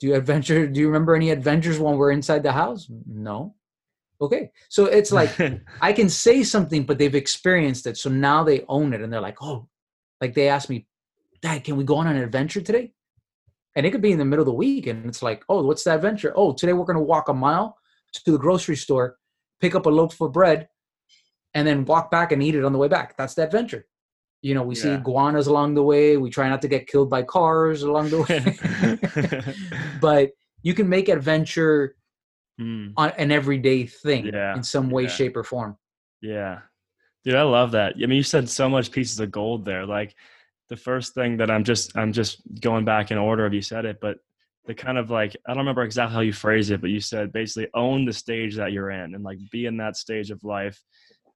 [0.00, 2.88] Do you adventure do you remember any adventures when we're inside the house?
[3.06, 3.54] No.
[4.20, 4.50] Okay.
[4.68, 5.38] So it's like
[5.80, 7.96] i can say something but they've experienced it.
[7.96, 9.68] So now they own it and they're like oh
[10.20, 10.86] like they ask me
[11.40, 12.92] dad can we go on an adventure today?
[13.76, 15.84] And it could be in the middle of the week and it's like oh what's
[15.84, 16.32] the adventure?
[16.34, 17.76] Oh today we're going to walk a mile
[18.14, 19.16] to the grocery store
[19.60, 20.68] pick up a loaf of bread
[21.54, 23.16] and then walk back and eat it on the way back.
[23.16, 23.86] That's the adventure
[24.42, 24.82] you know we yeah.
[24.82, 28.22] see iguanas along the way we try not to get killed by cars along the
[28.22, 29.54] way
[30.00, 30.30] but
[30.62, 31.96] you can make adventure
[32.60, 32.92] mm.
[32.96, 34.54] on an everyday thing yeah.
[34.54, 35.08] in some way yeah.
[35.08, 35.76] shape or form
[36.20, 36.60] yeah
[37.24, 40.14] dude i love that i mean you said so much pieces of gold there like
[40.72, 43.84] the first thing that I'm just I'm just going back in order of you said
[43.84, 44.16] it, but
[44.64, 47.30] the kind of like I don't remember exactly how you phrased it, but you said
[47.30, 50.82] basically own the stage that you're in and like be in that stage of life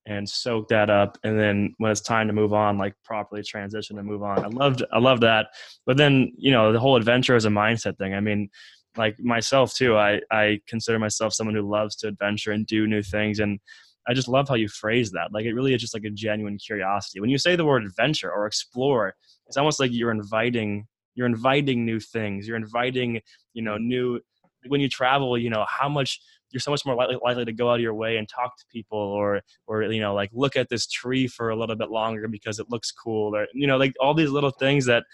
[0.07, 3.99] and soak that up and then when it's time to move on like properly transition
[3.99, 5.49] and move on i loved i love that
[5.85, 8.49] but then you know the whole adventure is a mindset thing i mean
[8.97, 13.03] like myself too i i consider myself someone who loves to adventure and do new
[13.03, 13.59] things and
[14.09, 15.33] I just love how you phrase that.
[15.33, 17.19] Like it really is just like a genuine curiosity.
[17.19, 19.16] When you say the word adventure or explore,
[19.49, 22.47] it's almost like you're inviting you're inviting new things.
[22.47, 23.21] You're inviting,
[23.55, 24.21] you know, new
[24.69, 26.21] when you travel, you know, how much
[26.57, 28.64] you're so much more likely, likely to go out of your way and talk to
[28.73, 32.29] people or or you know like look at this tree for a little bit longer
[32.29, 35.05] because it looks cool or you know like all these little things that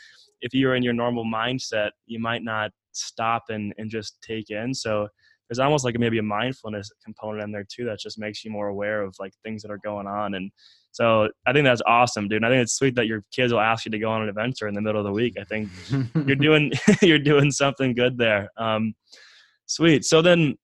[0.40, 4.72] if you're in your normal mindset you might not stop and and just take in.
[4.72, 5.09] So
[5.48, 8.68] there's almost like maybe a mindfulness component in there too that just makes you more
[8.68, 10.35] aware of like things that are going on.
[10.35, 10.50] And
[10.92, 12.37] so i think that's awesome dude.
[12.37, 14.28] And i think it's sweet that your kids will ask you to go on an
[14.28, 15.35] adventure in the middle of the week.
[15.40, 15.68] I think
[16.26, 18.50] you're doing you're doing something good there.
[18.57, 18.94] Um
[19.66, 20.05] sweet.
[20.05, 20.57] So then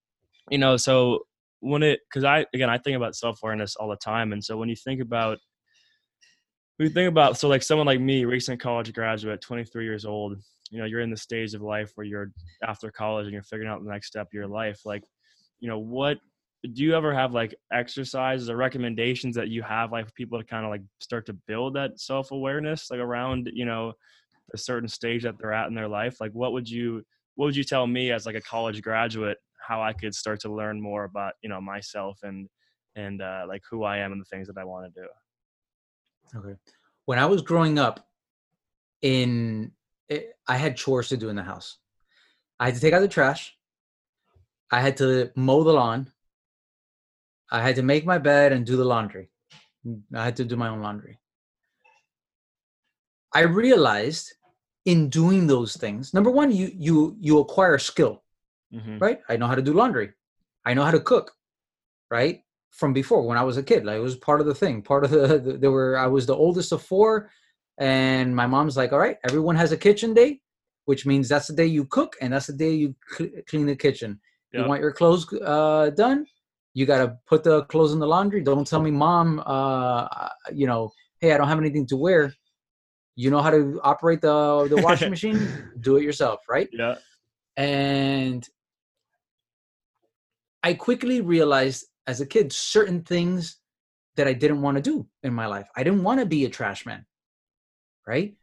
[0.51, 1.21] you know so
[1.61, 4.69] when it because i again i think about self-awareness all the time and so when
[4.69, 5.39] you think about
[6.79, 10.37] we think about so like someone like me recent college graduate 23 years old
[10.71, 12.31] you know you're in the stage of life where you're
[12.67, 15.05] after college and you're figuring out the next step of your life like
[15.61, 16.19] you know what
[16.75, 20.45] do you ever have like exercises or recommendations that you have like for people to
[20.45, 23.93] kind of like start to build that self-awareness like around you know
[24.55, 26.21] a certain stage that they're at in their life?
[26.21, 29.83] Like what would you what would you tell me as like a college graduate how
[29.83, 32.49] i could start to learn more about you know myself and
[32.97, 35.07] and uh, like who i am and the things that i want to do
[36.39, 36.55] okay
[37.05, 38.09] when i was growing up
[39.03, 39.73] in
[40.09, 41.79] it, I had chores to do in the house.
[42.59, 43.55] I had to take out the trash.
[44.71, 46.13] I had to mow the lawn.
[47.51, 49.31] I had to make my bed and do the laundry.
[50.15, 51.19] I had to do my own laundry.
[53.35, 54.33] I realized
[54.85, 58.23] in doing those things, number one, you you you acquire skill,
[58.73, 58.99] mm-hmm.
[58.99, 59.21] right?
[59.29, 60.13] I know how to do laundry.
[60.65, 61.33] I know how to cook,
[62.11, 62.41] right?
[62.71, 64.83] From before when I was a kid, like it was part of the thing.
[64.83, 67.31] Part of the, the there were I was the oldest of four
[67.79, 70.41] and my mom's like, all right, everyone has a kitchen day,
[70.87, 73.77] which means that's the day you cook and that's the day you cl- clean the
[73.77, 74.21] kitchen.
[74.53, 74.63] Yep.
[74.63, 76.27] You want your clothes uh, done?
[76.75, 78.43] You got to put the clothes in the laundry.
[78.43, 80.07] Don't tell me, mom, uh,
[80.53, 80.91] you know,
[81.21, 82.35] hey, I don't have anything to wear.
[83.15, 85.49] You know how to operate the, the washing machine?
[85.81, 86.69] Do it yourself, right?
[86.73, 86.97] Yeah.
[87.57, 88.47] And
[90.69, 93.59] I quickly realized as a kid certain things
[94.17, 95.69] that I didn't want to do in my life.
[95.79, 97.05] I didn't want to be a trash man
[98.09, 98.35] right?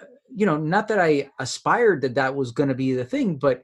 [0.00, 3.36] Uh, you know, not that I aspired that that was going to be the thing,
[3.36, 3.62] but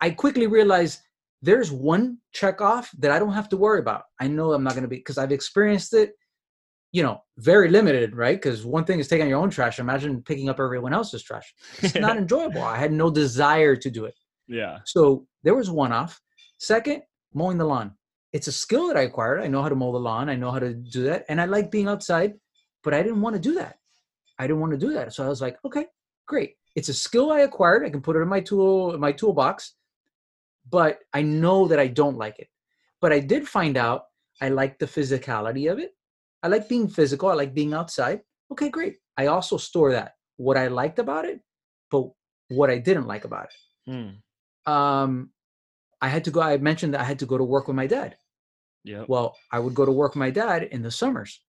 [0.00, 1.00] I quickly realized
[1.42, 4.02] there's one check off that I don't have to worry about.
[4.20, 6.12] I know I'm not going to be because I've experienced it.
[6.92, 8.36] you know, very limited, right?
[8.36, 9.78] Because one thing is taking your own trash.
[9.78, 11.54] Imagine picking up everyone else's trash.
[11.82, 12.62] It's not enjoyable.
[12.62, 14.14] I had no desire to do it.
[14.48, 14.78] Yeah.
[14.84, 16.20] So there was one off.
[16.58, 17.02] Second,
[17.34, 17.94] mowing the lawn.
[18.32, 19.42] It's a skill that I acquired.
[19.42, 20.28] I know how to mow the lawn.
[20.28, 21.24] I know how to do that.
[21.28, 22.34] And I like being outside,
[22.84, 23.76] but I didn't want to do that.
[24.38, 25.12] I didn't want to do that.
[25.12, 25.86] So I was like, okay,
[26.26, 26.54] great.
[26.76, 27.84] It's a skill I acquired.
[27.84, 29.74] I can put it in my tool, my toolbox,
[30.70, 32.48] but I know that I don't like it.
[33.00, 34.04] But I did find out
[34.40, 35.92] I like the physicality of it.
[36.42, 37.28] I like being physical.
[37.28, 38.20] I like being outside.
[38.52, 38.96] Okay, great.
[39.16, 41.40] I also store that what I liked about it,
[41.90, 42.08] but
[42.48, 43.90] what I didn't like about it.
[43.90, 44.72] Hmm.
[44.72, 45.30] Um,
[46.02, 46.40] I had to go.
[46.40, 48.16] I mentioned that I had to go to work with my dad.
[48.84, 49.04] Yeah.
[49.08, 51.40] Well, I would go to work with my dad in the summers.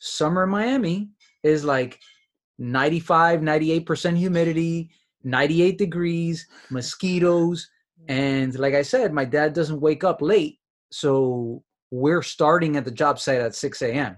[0.00, 1.10] Summer in Miami
[1.42, 1.98] is like
[2.58, 4.90] 95, 98% humidity,
[5.24, 7.68] 98 degrees, mosquitoes.
[8.08, 10.58] And like I said, my dad doesn't wake up late.
[10.90, 14.16] So we're starting at the job site at 6 a.m.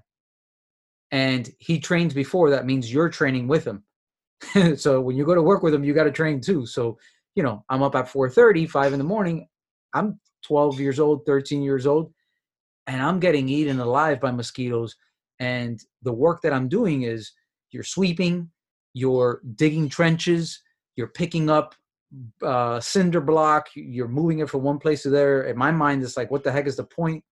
[1.11, 2.51] And he trains before.
[2.51, 3.85] That means you're training with him.
[4.77, 6.67] so when you go to work with him, you got to train too.
[6.67, 6.99] So,
[7.35, 9.49] you know, I'm up at 4:30, 5 in the morning.
[9.95, 12.13] I'm 12 years old, 13 years old,
[12.87, 14.97] and I'm getting eaten alive by mosquitoes.
[15.39, 17.33] And the work that I'm doing is
[17.71, 18.51] you're sweeping,
[18.95, 20.61] you're digging trenches,
[20.97, 21.75] you're picking up
[22.43, 25.45] uh, cinder block, you're moving it from one place to there.
[25.45, 27.23] In my mind, it's like, what the heck is the point?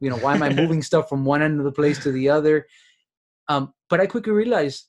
[0.00, 2.28] You know, why am I moving stuff from one end of the place to the
[2.28, 2.66] other?
[3.48, 4.86] Um, but I quickly realized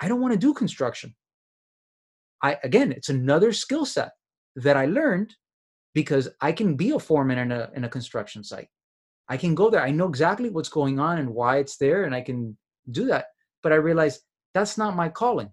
[0.00, 1.14] I don't want to do construction.
[2.42, 4.12] I again, it's another skill set
[4.56, 5.34] that I learned
[5.98, 8.68] because I can be a foreman in a in a construction site.
[9.28, 9.82] I can go there.
[9.82, 12.56] I know exactly what's going on and why it's there, and I can
[12.92, 13.24] do that.
[13.64, 14.20] But I realize
[14.54, 15.50] that's not my calling.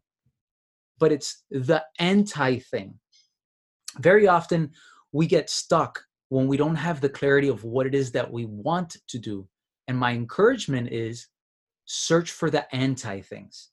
[1.00, 3.00] But it's the anti thing.
[3.98, 4.70] Very often
[5.12, 8.46] we get stuck when we don't have the clarity of what it is that we
[8.46, 9.48] want to do.
[9.88, 11.28] And my encouragement is
[11.86, 13.72] search for the anti things,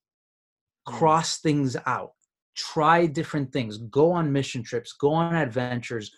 [0.88, 0.94] mm.
[0.94, 2.12] cross things out,
[2.56, 6.10] try different things, go on mission trips, go on adventures,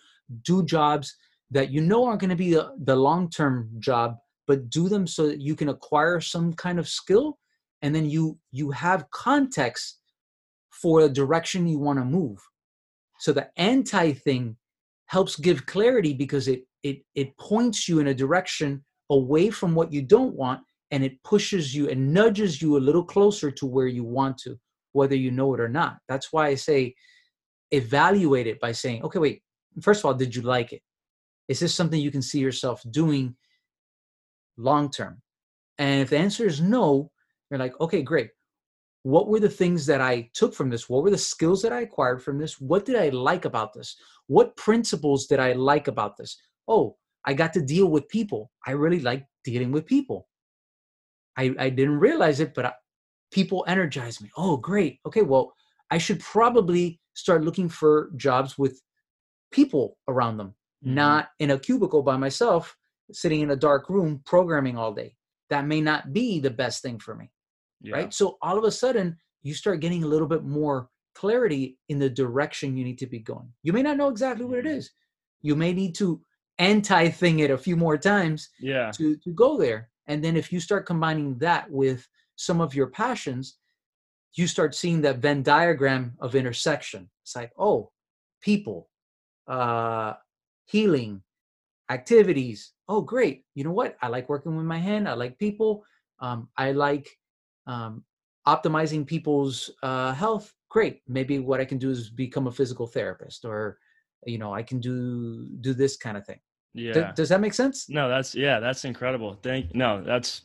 [0.43, 1.15] do jobs
[1.51, 4.15] that you know aren't going to be the, the long term job,
[4.47, 7.37] but do them so that you can acquire some kind of skill
[7.81, 9.99] and then you you have context
[10.71, 12.37] for the direction you want to move.
[13.19, 14.57] So the anti thing
[15.07, 19.93] helps give clarity because it it it points you in a direction away from what
[19.93, 20.61] you don't want
[20.91, 24.57] and it pushes you and nudges you a little closer to where you want to
[24.93, 25.97] whether you know it or not.
[26.07, 26.95] That's why i say
[27.71, 29.41] evaluate it by saying okay wait
[29.81, 30.81] first of all did you like it
[31.47, 33.35] is this something you can see yourself doing
[34.57, 35.21] long term
[35.77, 37.11] and if the answer is no
[37.49, 38.29] you're like okay great
[39.05, 40.89] what were the things that I took from this?
[40.89, 42.59] What were the skills that I acquired from this?
[42.59, 43.97] What did I like about this?
[44.25, 46.41] What principles did I like about this?
[46.67, 48.49] Oh, I got to deal with people.
[48.65, 50.27] I really like dealing with people.
[51.37, 52.73] I, I didn't realize it, but I,
[53.31, 54.31] people energize me.
[54.37, 54.97] Oh, great.
[55.05, 55.53] Okay, well,
[55.91, 58.81] I should probably start looking for jobs with
[59.55, 60.53] people around them,
[60.83, 60.95] mm-hmm.
[60.95, 62.75] not in a cubicle by myself,
[63.11, 65.15] sitting in a dark room programming all day.
[65.49, 67.31] That may not be the best thing for me
[67.85, 67.95] yeah.
[67.95, 68.13] right?
[68.13, 72.09] So all of a sudden, you start getting a little bit more clarity in the
[72.09, 73.51] direction you need to be going.
[73.63, 74.77] You may not know exactly what it mm-hmm.
[74.77, 74.91] is.
[75.41, 76.21] You may need to
[76.57, 78.91] anti thing it a few more times yeah.
[78.91, 79.89] to, to go there.
[80.07, 83.57] And then if you start combining that with some of your passions,
[84.33, 87.09] you start seeing that Venn diagram of intersection.
[87.23, 87.91] It's like, oh,
[88.41, 88.89] people,
[89.47, 90.13] uh,
[90.65, 91.21] healing,
[91.89, 92.73] activities.
[92.87, 93.45] Oh, great.
[93.55, 93.97] You know what?
[94.01, 95.07] I like working with my hand.
[95.07, 95.83] I like people.
[96.19, 97.09] Um, I like
[97.67, 98.03] um,
[98.47, 103.45] optimizing people's uh, health great maybe what i can do is become a physical therapist
[103.45, 103.77] or
[104.25, 106.39] you know i can do do this kind of thing
[106.73, 110.41] yeah D- does that make sense no that's yeah that's incredible thank no that's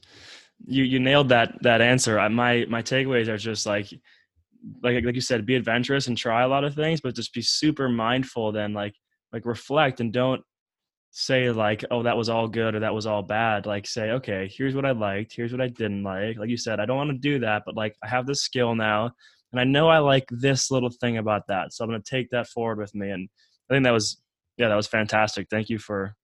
[0.66, 3.88] you you nailed that that answer I, my my takeaways are just like
[4.82, 7.42] like like you said be adventurous and try a lot of things but just be
[7.42, 8.94] super mindful then like
[9.32, 10.42] like reflect and don't
[11.12, 13.66] say like oh that was all good or that was all bad.
[13.66, 16.38] Like say okay here's what i liked here's what i didn't like.
[16.38, 18.74] Like you said i don't want to do that but like i have this skill
[18.74, 19.11] now
[19.52, 22.30] and i know i like this little thing about that so i'm going to take
[22.30, 23.11] that forward with me.
[23.11, 23.28] And
[23.68, 24.20] i think that was
[24.56, 25.48] yeah that was fantastic.
[25.50, 26.14] Thank you for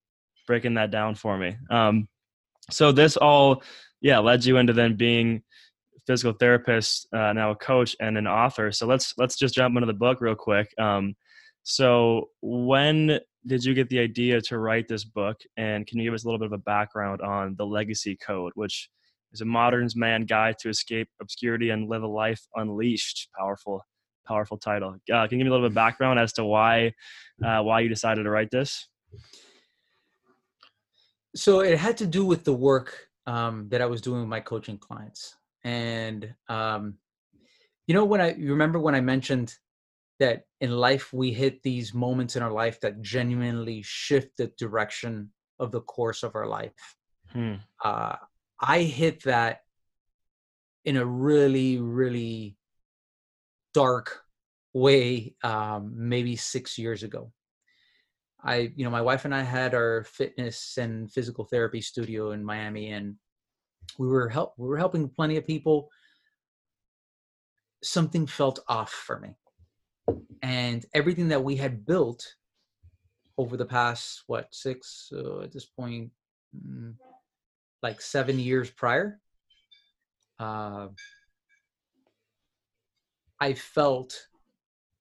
[0.46, 1.56] breaking that down for me.
[1.70, 2.08] Um
[2.70, 3.62] so this all
[4.00, 5.42] yeah led you into then being
[6.06, 9.86] physical therapist uh, now a coach and an author so let's let's just jump into
[9.86, 11.14] the book real quick um
[11.68, 15.40] so when did you get the idea to write this book?
[15.56, 18.52] And can you give us a little bit of a background on the Legacy Code,
[18.54, 18.88] which
[19.32, 23.28] is a modern's man guide to escape obscurity and live a life unleashed?
[23.36, 23.82] Powerful,
[24.26, 24.96] powerful title.
[25.12, 26.92] Uh, can you give me a little bit of background as to why
[27.44, 28.88] uh, why you decided to write this?
[31.34, 34.40] So it had to do with the work um, that I was doing with my
[34.40, 35.34] coaching clients.
[35.66, 36.94] And um,
[37.88, 39.52] you know when I remember when I mentioned
[40.20, 45.30] that in life we hit these moments in our life that genuinely shift the direction
[45.58, 46.96] of the course of our life.
[47.32, 47.54] Hmm.
[47.84, 48.14] Uh,
[48.60, 49.62] I hit that
[50.84, 52.56] in a really really
[53.74, 54.22] dark
[54.72, 57.32] way um, maybe six years ago.
[58.44, 62.44] I, you know, my wife and I had our fitness and physical therapy studio in
[62.44, 63.16] Miami, and
[63.98, 65.90] we were help we were helping plenty of people.
[67.82, 69.36] Something felt off for me,
[70.42, 72.34] and everything that we had built
[73.38, 76.10] over the past what six uh, at this point,
[76.56, 76.94] mm,
[77.82, 79.20] like seven years prior,
[80.38, 80.88] uh,
[83.40, 84.26] I felt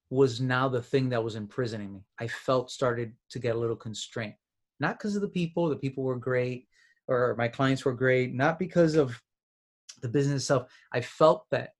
[0.09, 2.01] was now the thing that was imprisoning me.
[2.19, 4.36] I felt started to get a little constrained,
[4.79, 6.67] not because of the people, the people were great,
[7.07, 9.21] or my clients were great, not because of
[10.01, 10.69] the business itself.
[10.91, 11.71] I felt that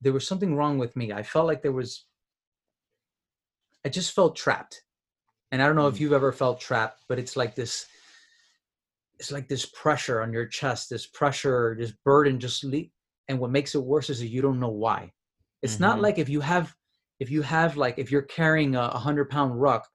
[0.00, 1.12] there was something wrong with me.
[1.12, 2.06] I felt like there was,
[3.84, 4.82] I just felt trapped.
[5.52, 7.86] And I don't know if you've ever felt trapped, but it's like this,
[9.18, 12.90] it's like this pressure on your chest, this pressure, this burden just le-
[13.28, 15.12] and what makes it worse is that you don't know why.
[15.62, 15.82] It's mm-hmm.
[15.82, 16.74] not like if you have
[17.18, 19.86] if you have like if you're carrying a 100 pound ruck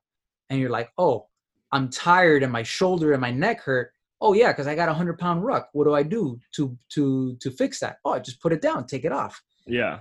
[0.49, 1.27] and you're like oh
[1.71, 3.91] i'm tired and my shoulder and my neck hurt
[4.21, 7.35] oh yeah because i got a 100 pound ruck what do i do to to
[7.39, 9.99] to fix that oh i just put it down take it off yeah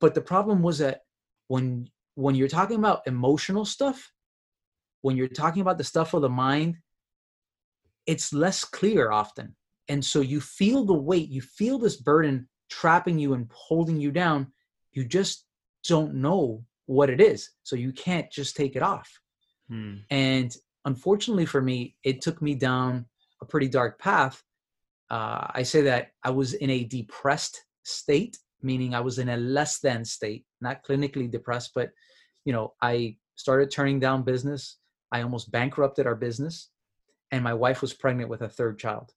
[0.00, 1.02] but the problem was that
[1.48, 4.12] when when you're talking about emotional stuff
[5.02, 6.76] when you're talking about the stuff of the mind
[8.06, 9.54] it's less clear often
[9.88, 14.10] and so you feel the weight you feel this burden trapping you and holding you
[14.10, 14.46] down
[14.92, 15.46] you just
[15.84, 17.50] don't know what it is.
[17.62, 19.08] So you can't just take it off.
[19.68, 19.98] Hmm.
[20.10, 20.54] And
[20.84, 23.06] unfortunately for me, it took me down
[23.42, 24.42] a pretty dark path.
[25.10, 29.36] Uh, I say that I was in a depressed state, meaning I was in a
[29.36, 31.90] less than state, not clinically depressed, but
[32.44, 34.78] you know, I started turning down business.
[35.12, 36.70] I almost bankrupted our business,
[37.32, 39.10] and my wife was pregnant with a third child.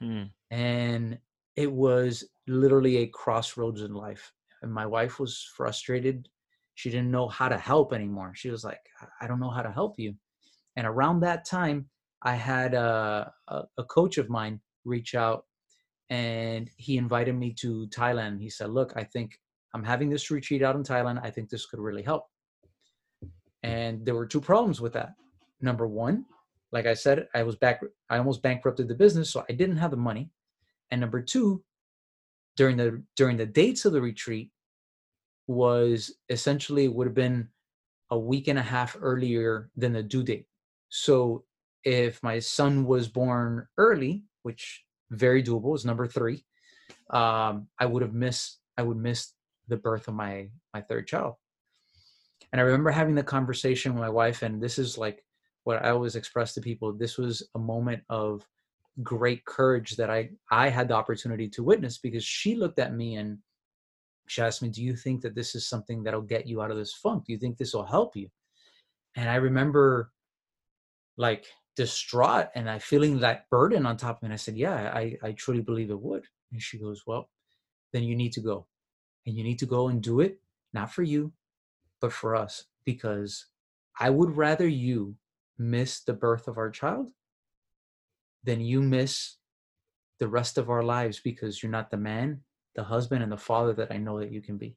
[0.00, 0.24] Hmm.
[0.50, 1.18] And
[1.56, 4.32] it was literally a crossroads in life
[4.62, 6.28] and my wife was frustrated
[6.74, 8.80] she didn't know how to help anymore she was like
[9.20, 10.14] i don't know how to help you
[10.76, 11.86] and around that time
[12.24, 15.44] i had a, a, a coach of mine reach out
[16.10, 18.40] and he invited me to thailand.
[18.40, 19.38] He said look i think
[19.74, 21.20] i'm having this retreat out in thailand.
[21.22, 22.26] I think this could really help.
[23.62, 25.14] And there were two problems with that.
[25.60, 26.24] Number one
[26.72, 29.90] like i said i was back i almost bankrupted the business so i didn't have
[29.90, 30.30] the money.
[30.90, 31.62] And number two
[32.56, 34.50] during the during the dates of the retreat
[35.46, 37.48] was essentially would have been
[38.10, 40.46] a week and a half earlier than the due date.
[40.90, 41.44] So
[41.84, 46.44] if my son was born early, which very doable is number three,
[47.10, 49.34] um, I would have missed I would miss
[49.68, 51.34] the birth of my my third child.
[52.52, 55.24] And I remember having the conversation with my wife, and this is like
[55.64, 56.92] what I always express to people.
[56.92, 58.46] This was a moment of
[59.02, 63.16] great courage that I I had the opportunity to witness because she looked at me
[63.16, 63.38] and
[64.26, 66.76] she asked me, "Do you think that this is something that'll get you out of
[66.76, 67.24] this funk?
[67.26, 68.28] Do you think this will help you?"
[69.16, 70.12] And I remember
[71.16, 74.26] like distraught and I feeling that burden on top of me.
[74.26, 77.30] And I said, "Yeah, I I truly believe it would." And she goes, "Well,
[77.92, 78.66] then you need to go,
[79.26, 80.40] and you need to go and do it
[80.72, 81.32] not for you,
[82.00, 83.46] but for us because
[83.98, 85.16] I would rather you
[85.58, 87.08] miss the birth of our child
[88.44, 89.36] than you miss
[90.18, 92.40] the rest of our lives because you're not the man,
[92.74, 94.76] the husband, and the father that I know that you can be.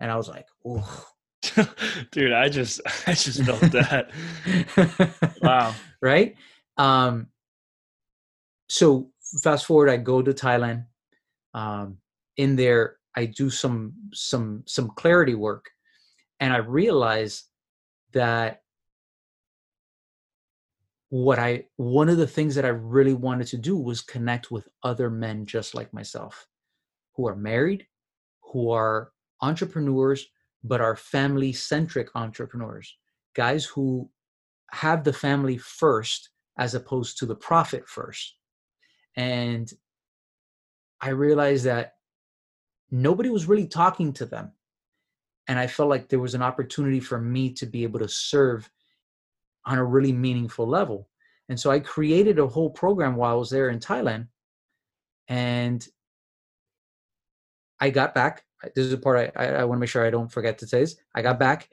[0.00, 1.06] And I was like, oh.
[2.12, 4.10] Dude, I just I just felt that.
[5.42, 5.74] wow.
[6.00, 6.36] Right?
[6.76, 7.28] Um
[8.68, 9.10] so
[9.42, 10.86] fast forward, I go to Thailand.
[11.54, 11.98] Um
[12.36, 15.70] in there I do some some some clarity work
[16.40, 17.44] and I realize
[18.12, 18.62] that
[21.10, 24.66] what I one of the things that I really wanted to do was connect with
[24.82, 26.46] other men just like myself
[27.14, 27.86] who are married,
[28.40, 29.12] who are
[29.42, 30.26] entrepreneurs
[30.64, 32.96] but are family centric entrepreneurs.
[33.34, 34.08] Guys who
[34.72, 38.36] have the family first as opposed to the profit first.
[39.16, 39.70] And
[41.00, 41.94] I realized that
[42.90, 44.52] nobody was really talking to them.
[45.48, 48.70] And I felt like there was an opportunity for me to be able to serve
[49.66, 51.08] on a really meaningful level.
[51.48, 54.28] And so I created a whole program while I was there in Thailand.
[55.28, 55.86] And
[57.80, 58.44] I got back.
[58.76, 60.66] This is the part I, I, I want to make sure I don't forget to
[60.66, 60.96] say this.
[61.14, 61.68] I got back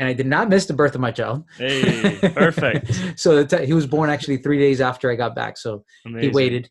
[0.00, 1.44] and I did not miss the birth of my child.
[1.56, 3.18] Hey, perfect.
[3.18, 5.56] so t- he was born actually three days after I got back.
[5.56, 6.30] So Amazing.
[6.30, 6.70] he waited.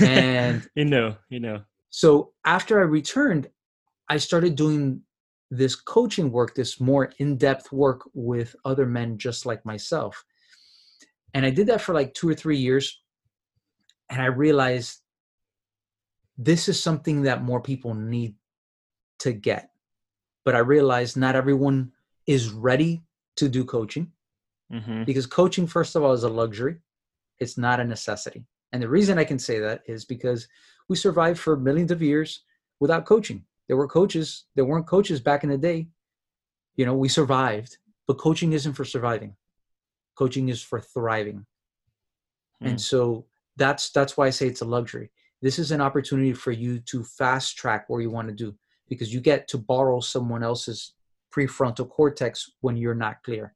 [0.00, 1.62] And you know, you know.
[1.90, 3.48] so after I returned,
[4.08, 5.02] I started doing
[5.50, 10.24] this coaching work, this more in depth work with other men just like myself.
[11.34, 13.00] And I did that for like two or three years.
[14.10, 15.00] And I realized
[16.38, 18.34] this is something that more people need
[19.20, 19.70] to get.
[20.44, 21.92] But I realized not everyone
[22.26, 23.02] is ready
[23.36, 24.10] to do coaching
[24.70, 26.76] hmm because coaching, first of all, is a luxury,
[27.38, 28.44] it's not a necessity.
[28.72, 30.48] And the reason I can say that is because
[30.88, 32.44] we survived for millions of years
[32.80, 33.44] without coaching.
[33.68, 35.88] There were coaches, there weren't coaches back in the day.
[36.76, 39.36] You know, we survived, but coaching isn't for surviving.
[40.16, 41.44] Coaching is for thriving.
[42.60, 42.68] Hmm.
[42.68, 45.10] And so that's that's why I say it's a luxury.
[45.42, 48.54] This is an opportunity for you to fast track where you want to do
[48.88, 50.94] because you get to borrow someone else's
[51.34, 53.54] prefrontal cortex when you're not clear.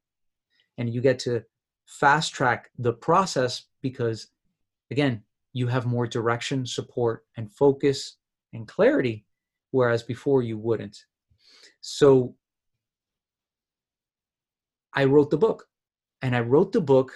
[0.77, 1.43] And you get to
[1.85, 4.27] fast track the process because
[4.91, 5.23] again,
[5.53, 8.17] you have more direction, support and focus
[8.53, 9.25] and clarity
[9.71, 11.05] whereas before you wouldn't.
[11.81, 12.35] So
[14.93, 15.67] I wrote the book
[16.21, 17.11] and I wrote the book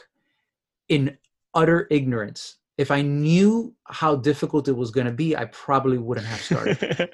[0.90, 1.18] in
[1.54, 2.58] utter ignorance.
[2.82, 7.12] If I knew how difficult it was going to be, I probably wouldn't have started.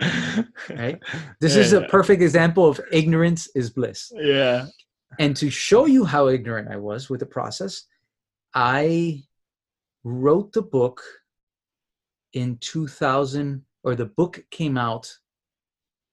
[0.70, 0.97] right?
[1.41, 4.09] This is a perfect example of ignorance is bliss.
[4.15, 4.68] Yeah.
[5.20, 7.84] And to show you how ignorant I was with the process,
[8.53, 9.24] I
[10.05, 11.03] wrote the book
[12.32, 15.13] in 2000, or the book came out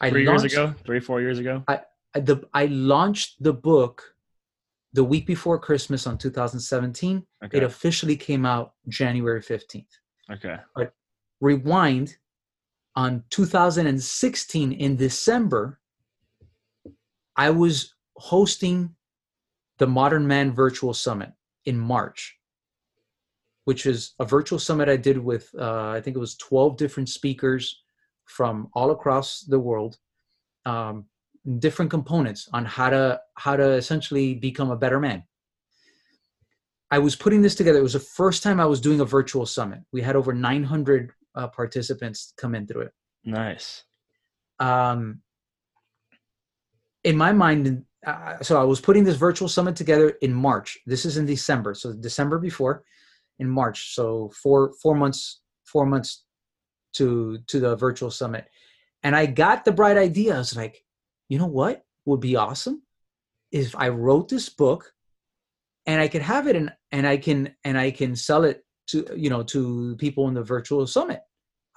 [0.00, 1.62] I Three years launched- ago, three, four years ago.
[1.68, 1.82] I,
[2.14, 4.14] the, I launched the book
[4.92, 7.24] the week before Christmas on 2017.
[7.44, 7.56] Okay.
[7.56, 9.86] It officially came out January 15th.
[10.30, 10.56] okay.
[10.74, 10.94] But
[11.40, 12.16] Rewind
[12.96, 15.80] on 2016 in December,
[17.36, 18.94] I was hosting
[19.78, 21.32] the Modern Man Virtual Summit
[21.64, 22.38] in March,
[23.64, 27.08] which is a virtual summit I did with, uh, I think it was 12 different
[27.08, 27.82] speakers
[28.26, 29.98] from all across the world,
[30.64, 31.06] um,
[31.58, 35.22] different components on how to how to essentially become a better man.
[36.90, 37.78] I was putting this together.
[37.78, 39.80] It was the first time I was doing a virtual summit.
[39.92, 42.92] We had over 900 uh, participants come in through it.
[43.24, 43.84] Nice.
[44.60, 45.20] Um,
[47.02, 50.78] in my mind, uh, so I was putting this virtual summit together in March.
[50.86, 52.84] This is in December, so December before,
[53.38, 53.94] in March.
[53.94, 56.24] So four four months four months
[56.94, 58.46] to to the virtual summit,
[59.02, 60.34] and I got the bright idea.
[60.34, 60.83] I was like,
[61.28, 62.82] you know what would be awesome
[63.54, 64.92] if I wrote this book,
[65.86, 69.06] and I could have it and and I can and I can sell it to
[69.16, 71.20] you know to people in the virtual summit.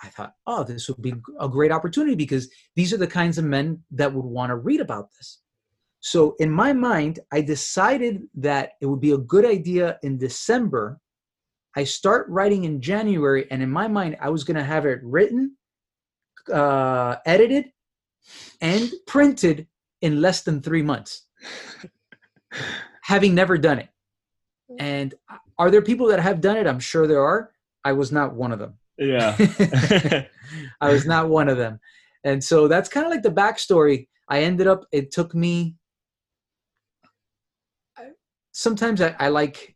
[0.03, 3.45] I thought, oh, this would be a great opportunity because these are the kinds of
[3.45, 5.39] men that would want to read about this.
[5.99, 10.99] So, in my mind, I decided that it would be a good idea in December.
[11.75, 14.99] I start writing in January, and in my mind, I was going to have it
[15.03, 15.57] written,
[16.53, 17.71] uh, edited,
[18.61, 19.67] and printed
[20.01, 21.25] in less than three months,
[23.01, 23.89] having never done it.
[24.79, 25.13] And
[25.57, 26.67] are there people that have done it?
[26.67, 27.51] I'm sure there are.
[27.83, 28.75] I was not one of them.
[28.97, 29.35] Yeah.
[30.81, 31.79] I was not one of them.
[32.23, 34.07] And so that's kind of like the backstory.
[34.27, 35.75] I ended up, it took me,
[38.51, 39.75] sometimes I, I like,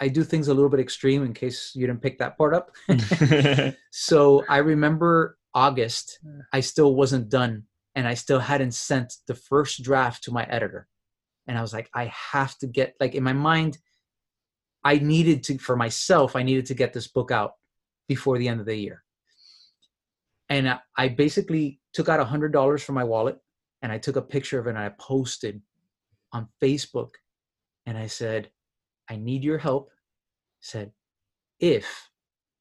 [0.00, 2.70] I do things a little bit extreme in case you didn't pick that part up.
[3.90, 6.20] so I remember August,
[6.52, 7.64] I still wasn't done
[7.96, 10.86] and I still hadn't sent the first draft to my editor.
[11.48, 13.78] And I was like, I have to get, like, in my mind,
[14.84, 17.52] I needed to, for myself, I needed to get this book out
[18.06, 19.02] before the end of the year.
[20.48, 20.64] And
[20.96, 23.36] I- basically took out a hundred dollars from my wallet
[23.82, 25.60] and I took a picture of it and I posted
[26.32, 27.10] on Facebook
[27.86, 28.50] and I said,
[29.12, 29.90] I need your help.
[30.60, 30.92] Said,
[31.58, 31.86] if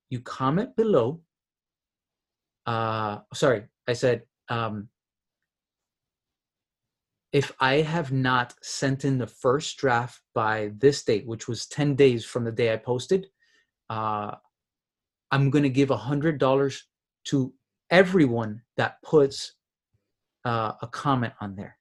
[0.09, 1.21] you comment below,
[2.67, 4.89] uh, sorry, I said, um,
[7.31, 11.95] if I have not sent in the first draft by this date, which was 10
[11.95, 13.27] days from the day I posted,
[13.89, 14.35] uh,
[15.31, 16.83] I'm going to give a hundred dollars
[17.25, 17.53] to
[17.89, 19.53] everyone that puts
[20.45, 21.77] uh, a comment on there.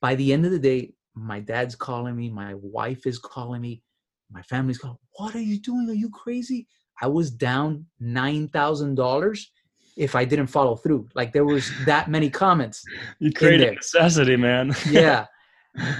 [0.00, 3.82] By the end of the day, my dad's calling me, my wife is calling me,
[4.30, 4.98] my family's calling.
[5.12, 5.88] What are you doing?
[5.88, 6.66] Are you crazy?
[7.00, 9.50] I was down nine thousand dollars
[9.96, 11.08] if I didn't follow through.
[11.14, 12.84] Like there was that many comments.
[13.18, 14.74] you created necessity, man.
[14.90, 15.26] Yeah,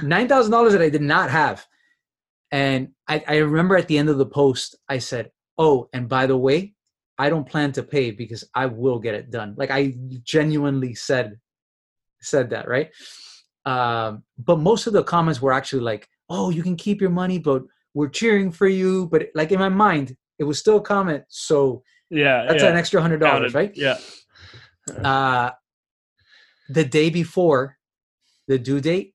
[0.03, 1.66] nine thousand dollars that I did not have.
[2.53, 6.26] And I, I remember at the end of the post, I said, "Oh, and by
[6.26, 6.74] the way,
[7.18, 9.55] I don't plan to pay because I will get it done.
[9.57, 11.38] Like I genuinely said
[12.20, 12.90] said that, right?
[13.64, 17.38] Um, but most of the comments were actually like, "Oh, you can keep your money,
[17.38, 17.62] but
[17.94, 21.82] we're cheering for you." But like in my mind, it was still a comment, so
[22.11, 22.71] Yeah, that's yeah.
[22.71, 23.73] an extra hundred dollars, right?
[23.75, 23.99] Yeah.
[25.05, 25.51] uh,
[26.69, 27.77] the day before
[28.49, 29.15] the due date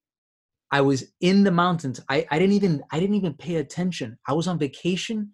[0.72, 4.34] i was in the mountains I, I didn't even i didn't even pay attention i
[4.34, 5.34] was on vacation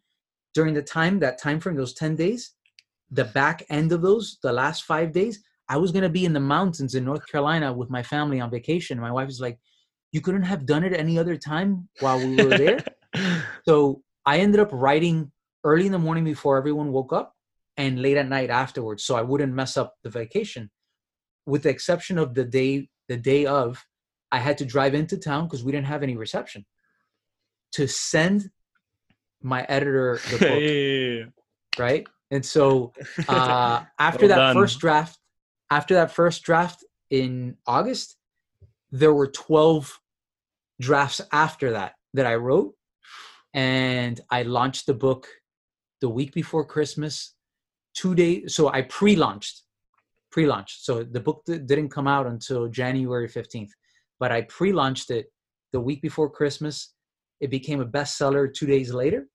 [0.55, 2.53] during the time that time frame those 10 days
[3.11, 6.33] the back end of those the last five days i was going to be in
[6.33, 9.59] the mountains in north carolina with my family on vacation my wife is like
[10.11, 12.83] you couldn't have done it any other time while we were there
[13.67, 15.31] so I ended up writing
[15.63, 17.35] early in the morning before everyone woke up
[17.77, 20.69] and late at night afterwards so I wouldn't mess up the vacation.
[21.45, 23.83] With the exception of the day the day of,
[24.31, 26.65] I had to drive into town because we didn't have any reception
[27.73, 28.49] to send
[29.41, 31.25] my editor the book, Hey.
[31.79, 32.05] right?
[32.31, 32.91] And so
[33.29, 34.55] uh, after Well that done.
[34.55, 35.17] first draft,
[35.71, 38.17] after that first draft in August,
[38.91, 39.99] there were 12
[40.81, 42.73] drafts after that that I wrote.
[43.53, 45.27] And I launched the book
[46.01, 47.33] the week before Christmas,
[47.97, 48.55] two days.
[48.55, 49.63] So I pre launched,
[50.31, 50.85] pre launched.
[50.85, 53.71] So the book di- didn't come out until January 15th,
[54.19, 55.25] but I pre launched it
[55.73, 56.93] the week before Christmas.
[57.41, 59.27] It became a bestseller two days later.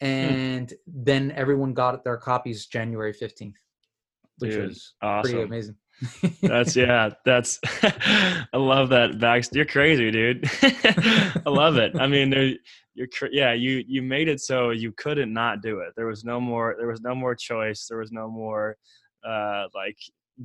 [0.00, 0.06] Hmm.
[0.06, 3.54] And then everyone got their copies January 15th,
[4.38, 5.38] which Dude, was pretty awesome.
[5.40, 5.76] amazing.
[6.42, 7.10] That's yeah.
[7.24, 9.44] That's I love that back.
[9.52, 10.48] You're crazy, dude.
[10.62, 11.92] I love it.
[12.00, 12.54] I mean, there,
[13.00, 13.52] you're yeah.
[13.52, 15.92] You you made it so you couldn't not do it.
[15.96, 16.76] There was no more.
[16.78, 17.86] There was no more choice.
[17.88, 18.76] There was no more
[19.26, 19.96] uh like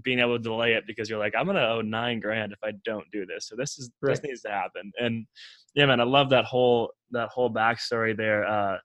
[0.04, 2.72] being able to delay it because you're like I'm gonna owe nine grand if I
[2.84, 3.48] don't do this.
[3.48, 4.12] So this is Right.
[4.16, 4.92] this needs to happen.
[5.00, 5.26] And
[5.74, 8.46] yeah, man, I love that whole that whole backstory there.
[8.48, 8.78] Uh,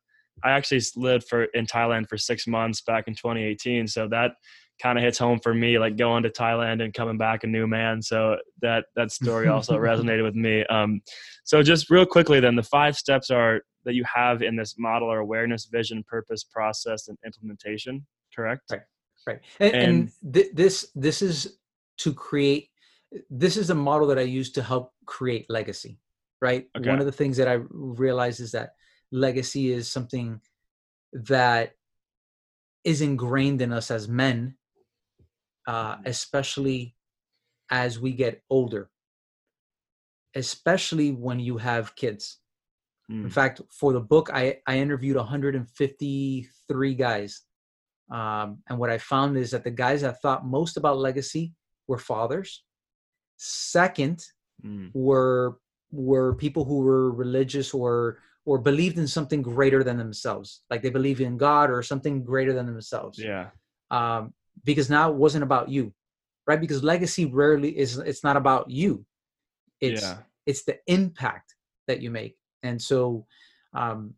[0.42, 3.86] I actually lived for in Thailand for six months back in 2018.
[3.86, 4.32] So that
[4.80, 7.66] kind of hits home for me, like going to Thailand and coming back a new
[7.66, 8.00] man.
[8.02, 10.64] So that that story also resonated with me.
[10.66, 11.00] Um,
[11.44, 15.10] so just real quickly, then the five steps are that you have in this model
[15.10, 18.06] are awareness, vision, purpose, process, and implementation.
[18.34, 18.62] Correct.
[18.70, 18.80] Right.
[19.26, 21.58] right and, and, And- th- this this is
[21.98, 22.68] to create
[23.28, 25.98] this is the model that i use to help create legacy
[26.40, 26.88] right Okay.
[26.88, 28.70] one of the things that i realize is that
[29.10, 30.40] legacy is something
[31.12, 31.72] that
[32.84, 34.54] is ingrained in us as men
[35.72, 36.80] uh, especially
[37.70, 38.84] as we get older
[40.34, 42.24] especially when you have kids
[43.10, 43.32] in Mm.
[43.32, 47.42] fact, for the book, I, I interviewed 153 guys.
[48.10, 51.52] Um, and what I found is that the guys that thought most about legacy
[51.88, 52.64] were fathers.
[53.36, 54.24] Second
[54.64, 54.90] Mm.
[54.92, 55.58] were
[55.90, 60.90] were people who were religious or or believed in something greater than themselves, like they
[60.98, 63.18] believe in God or something greater than themselves.
[63.18, 63.46] Yeah.
[63.90, 64.34] Um,
[64.64, 65.92] because now it wasn't about you,
[66.46, 66.60] right?
[66.60, 67.98] Because legacy rarely is.
[67.98, 69.04] It's not about you.
[69.80, 70.18] It's yeah.
[70.46, 71.54] it's the impact
[71.86, 73.26] that you make and so
[73.74, 74.14] um,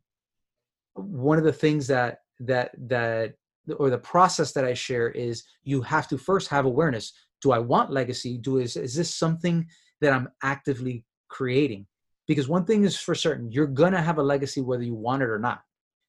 [0.94, 3.34] one of the things that that that
[3.78, 7.58] or the process that i share is you have to first have awareness do i
[7.58, 9.66] want legacy do is is this something
[10.00, 11.86] that i'm actively creating
[12.26, 15.22] because one thing is for certain you're going to have a legacy whether you want
[15.22, 15.62] it or not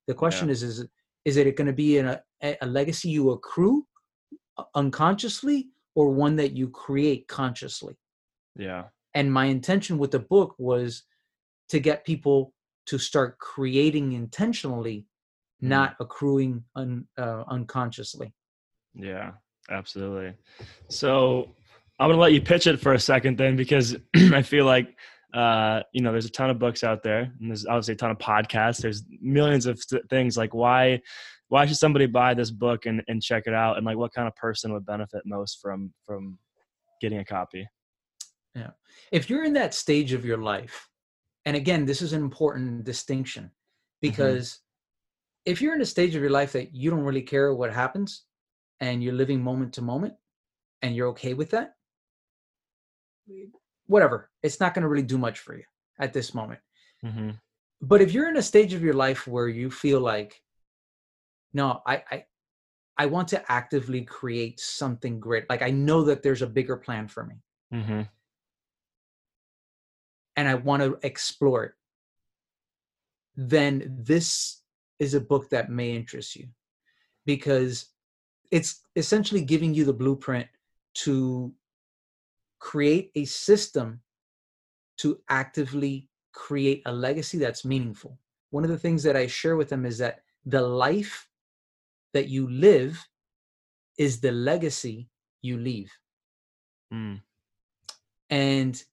[0.07, 0.85] the question is is
[1.25, 2.21] is it going to be in a,
[2.61, 3.85] a legacy you accrue
[4.75, 7.95] unconsciously or one that you create consciously
[8.55, 8.85] Yeah.
[9.13, 11.03] and my intention with the book was
[11.69, 12.53] to get people
[12.87, 15.07] to start creating intentionally
[15.61, 18.33] not accruing un, uh, unconsciously
[18.95, 19.31] Yeah,
[19.69, 20.33] absolutely.
[20.89, 21.55] So
[21.99, 24.95] I'm gonna let you pitch it for a second then, because I feel like
[25.33, 28.11] uh, you know there's a ton of books out there, and there's obviously a ton
[28.11, 28.81] of podcasts.
[28.81, 30.37] There's millions of th- things.
[30.37, 31.01] Like why
[31.53, 33.77] why should somebody buy this book and, and check it out?
[33.77, 36.39] And like what kind of person would benefit most from from
[36.99, 37.67] getting a copy?
[38.55, 38.71] yeah
[39.11, 40.87] if you're in that stage of your life
[41.45, 43.49] and again this is an important distinction
[44.01, 44.59] because
[45.45, 48.23] if you're in a stage of your life that you don't really care what happens
[48.79, 50.13] and you're living moment to moment
[50.81, 51.73] and you're okay with that
[53.87, 55.63] whatever it's not going to really do much for you
[55.99, 56.59] at this moment
[57.03, 57.31] Mm-hmm.
[57.81, 60.41] but if you're in a stage of your life where you feel like
[61.53, 62.25] no I, I
[62.97, 67.07] i want to actively create something great like i know that there's a bigger plan
[67.07, 67.35] for me
[67.73, 68.01] Mm-hmm.
[70.35, 71.73] and i want to explore it
[73.35, 74.61] then this
[74.99, 76.47] is a book that may interest you
[77.25, 77.87] because
[78.51, 80.47] it's essentially giving you the blueprint
[80.93, 81.51] to
[82.59, 83.99] create a system
[84.97, 88.17] to actively create a legacy that's meaningful.
[88.51, 91.27] One of the things that I share with them is that the life
[92.13, 93.07] that you live
[93.97, 95.09] is the legacy
[95.41, 95.91] you leave.
[96.93, 97.21] Mm.
[98.29, 98.83] And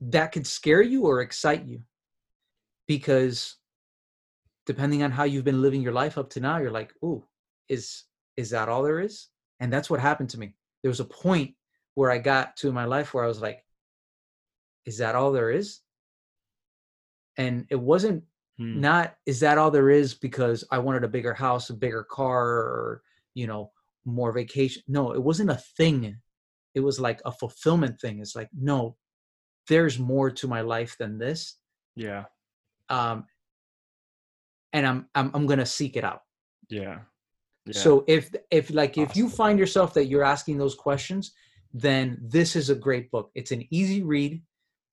[0.00, 1.82] that could scare you or excite you
[2.86, 3.56] because
[4.66, 7.24] depending on how you've been living your life up to now, you're like, ooh,
[7.68, 8.04] is
[8.36, 9.28] is that all there is?
[9.58, 10.54] And that's what happened to me.
[10.82, 11.54] There was a point
[11.94, 13.64] where I got to in my life where I was like,
[14.86, 15.80] is that all there is?
[17.36, 18.24] And it wasn't
[18.60, 18.78] Hmm.
[18.78, 22.46] not is that all there is because I wanted a bigger house, a bigger car,
[22.46, 23.02] or
[23.32, 23.70] you know,
[24.04, 24.82] more vacation.
[24.86, 26.18] No, it wasn't a thing.
[26.74, 28.20] It was like a fulfillment thing.
[28.20, 28.96] It's like, no,
[29.66, 31.56] there's more to my life than this.
[31.96, 32.24] Yeah.
[32.90, 33.24] Um
[34.74, 36.20] and I'm I'm I'm gonna seek it out.
[36.68, 36.98] Yeah.
[37.64, 37.72] Yeah.
[37.72, 41.32] So if if like if you find yourself that you're asking those questions,
[41.72, 43.30] then this is a great book.
[43.34, 44.42] It's an easy read.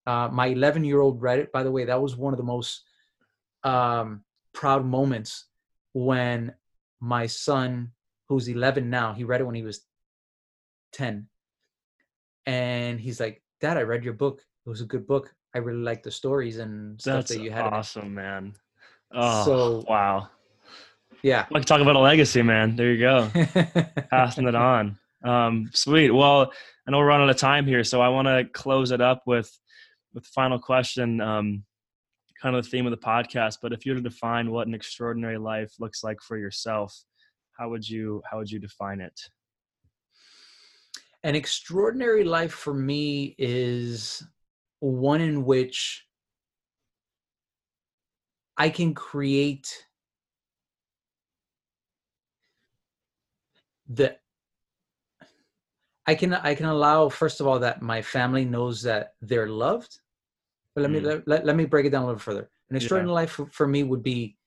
[0.06, 1.52] Uh, my 11 year old read it.
[1.52, 2.84] By the way, that was one of the most
[3.68, 5.46] um, proud moments
[5.94, 6.54] when
[7.00, 7.92] my son,
[8.30, 9.82] who's 11 now, he read it when he was
[10.94, 11.28] 10,
[12.46, 14.42] and he's like, "Dad, I read your book.
[14.66, 15.34] It was a good book.
[15.54, 18.54] I really like the stories and stuff That's that you had." awesome, man.
[19.12, 20.30] Oh, So- wow.
[21.24, 21.46] Yeah.
[21.50, 22.76] Like talk about a legacy, man.
[22.76, 23.30] There you go.
[24.12, 24.98] Passing it on.
[25.24, 26.12] Um, sweet.
[26.12, 26.54] Well,
[26.88, 29.24] I know we're running out of time here, so I want to close it up
[29.26, 29.50] with
[30.14, 31.20] with the final question.
[31.20, 31.64] Um,
[32.42, 33.58] kind of the theme of the podcast.
[33.62, 36.96] But if you were to define what an extraordinary life looks like for yourself,
[37.58, 39.20] how would you how would you define it?
[41.24, 44.24] an extraordinary life for me is
[44.80, 46.06] one in which
[48.56, 49.86] I can create
[53.90, 54.18] the
[56.06, 60.00] I can I can allow first of all that my family knows that they're loved.
[60.78, 61.06] But let me Mm.
[61.06, 62.52] let, let, let me break it down a little further.
[62.70, 62.78] An Yeah.
[62.78, 64.38] extraordinary life for, for me would be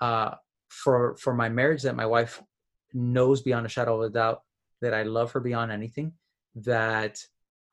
[0.00, 0.36] uh
[0.68, 2.40] for for my marriage that my wife
[2.92, 4.42] knows beyond a shadow of a doubt
[4.82, 6.12] that I love her beyond anything,
[6.54, 7.18] that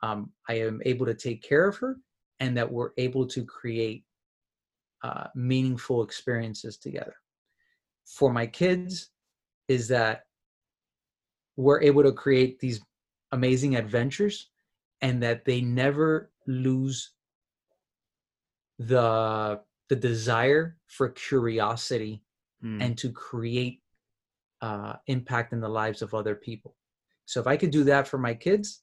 [0.02, 1.98] um, I am able to take care of her,
[2.40, 4.04] and that we're able to create
[5.04, 7.16] uh, meaningful experiences together.
[8.06, 9.12] For my kids,
[9.68, 10.24] is that
[11.56, 12.82] we're able to create these
[13.32, 14.50] amazing adventures,
[15.02, 17.12] and that they never lose
[18.80, 19.60] the
[19.90, 22.22] the desire for curiosity
[22.62, 22.82] Hmm.
[22.82, 23.82] and to create
[24.62, 26.76] uh, impact in the lives of other people.
[27.26, 28.82] So if I could do that for my kids,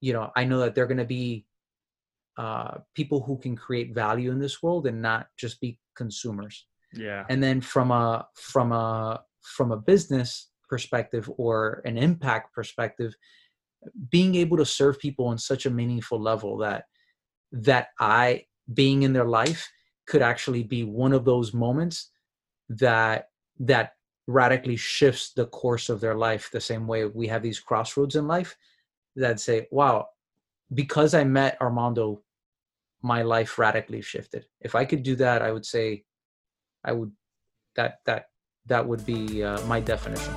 [0.00, 1.46] you know, I know that they're going to be
[2.36, 6.66] uh, people who can create value in this world and not just be consumers.
[6.92, 7.24] yeah.
[7.30, 13.14] And then from a from a from a business perspective or an impact perspective,
[14.10, 16.84] being able to serve people on such a meaningful level that
[17.52, 18.44] that I
[18.74, 19.70] being in their life
[20.06, 22.10] could actually be one of those moments
[22.68, 23.28] that
[23.60, 23.94] that
[24.26, 28.26] radically shifts the course of their life the same way we have these crossroads in
[28.26, 28.56] life
[29.16, 30.06] that say wow
[30.74, 32.22] because i met armando
[33.00, 34.44] my life radically shifted.
[34.60, 36.04] If i could do that i would say
[36.84, 37.12] i would
[37.76, 38.26] that that
[38.66, 40.34] that would be uh, my definition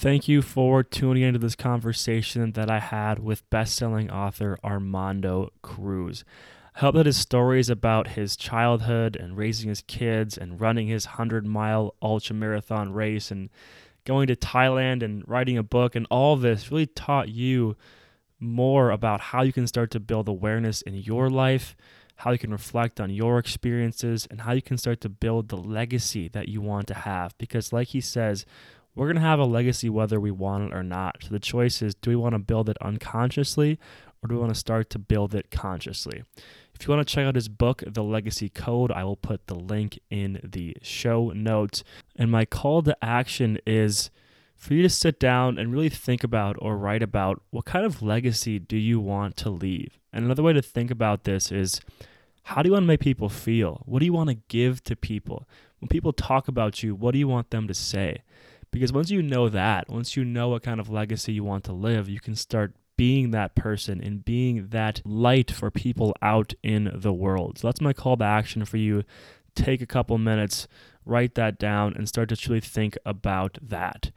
[0.00, 6.24] Thank you for tuning into this conversation that I had with best-selling author Armando Cruz.
[6.74, 11.06] I hope that his stories about his childhood and raising his kids and running his
[11.06, 13.50] 100-mile ultra marathon race and
[14.06, 17.76] going to Thailand and writing a book and all this really taught you
[18.38, 21.76] more about how you can start to build awareness in your life,
[22.16, 25.58] how you can reflect on your experiences, and how you can start to build the
[25.58, 27.36] legacy that you want to have.
[27.36, 28.46] Because, like he says,
[29.00, 31.16] we're going to have a legacy whether we want it or not.
[31.22, 33.78] So the choice is do we want to build it unconsciously
[34.22, 36.22] or do we want to start to build it consciously?
[36.74, 39.54] If you want to check out his book, The Legacy Code, I will put the
[39.54, 41.82] link in the show notes.
[42.16, 44.10] And my call to action is
[44.54, 48.02] for you to sit down and really think about or write about what kind of
[48.02, 49.98] legacy do you want to leave?
[50.12, 51.80] And another way to think about this is
[52.42, 53.82] how do you want to make people feel?
[53.86, 55.48] What do you want to give to people?
[55.78, 58.24] When people talk about you, what do you want them to say?
[58.72, 61.72] Because once you know that, once you know what kind of legacy you want to
[61.72, 66.90] live, you can start being that person and being that light for people out in
[66.94, 67.58] the world.
[67.58, 69.04] So that's my call to action for you.
[69.54, 70.68] Take a couple minutes,
[71.04, 74.10] write that down, and start to truly think about that.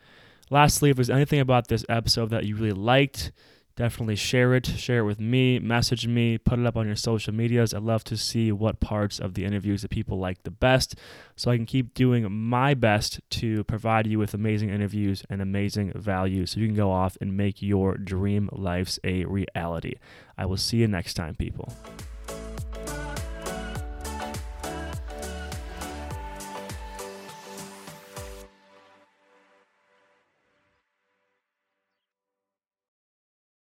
[0.49, 3.32] Lastly, if there's anything about this episode that you really liked,
[3.76, 4.65] definitely share it.
[4.65, 7.74] Share it with me, message me, put it up on your social medias.
[7.74, 10.95] I'd love to see what parts of the interviews that people like the best
[11.36, 15.93] so I can keep doing my best to provide you with amazing interviews and amazing
[15.95, 19.95] value so you can go off and make your dream lives a reality.
[20.38, 21.74] I will see you next time, people.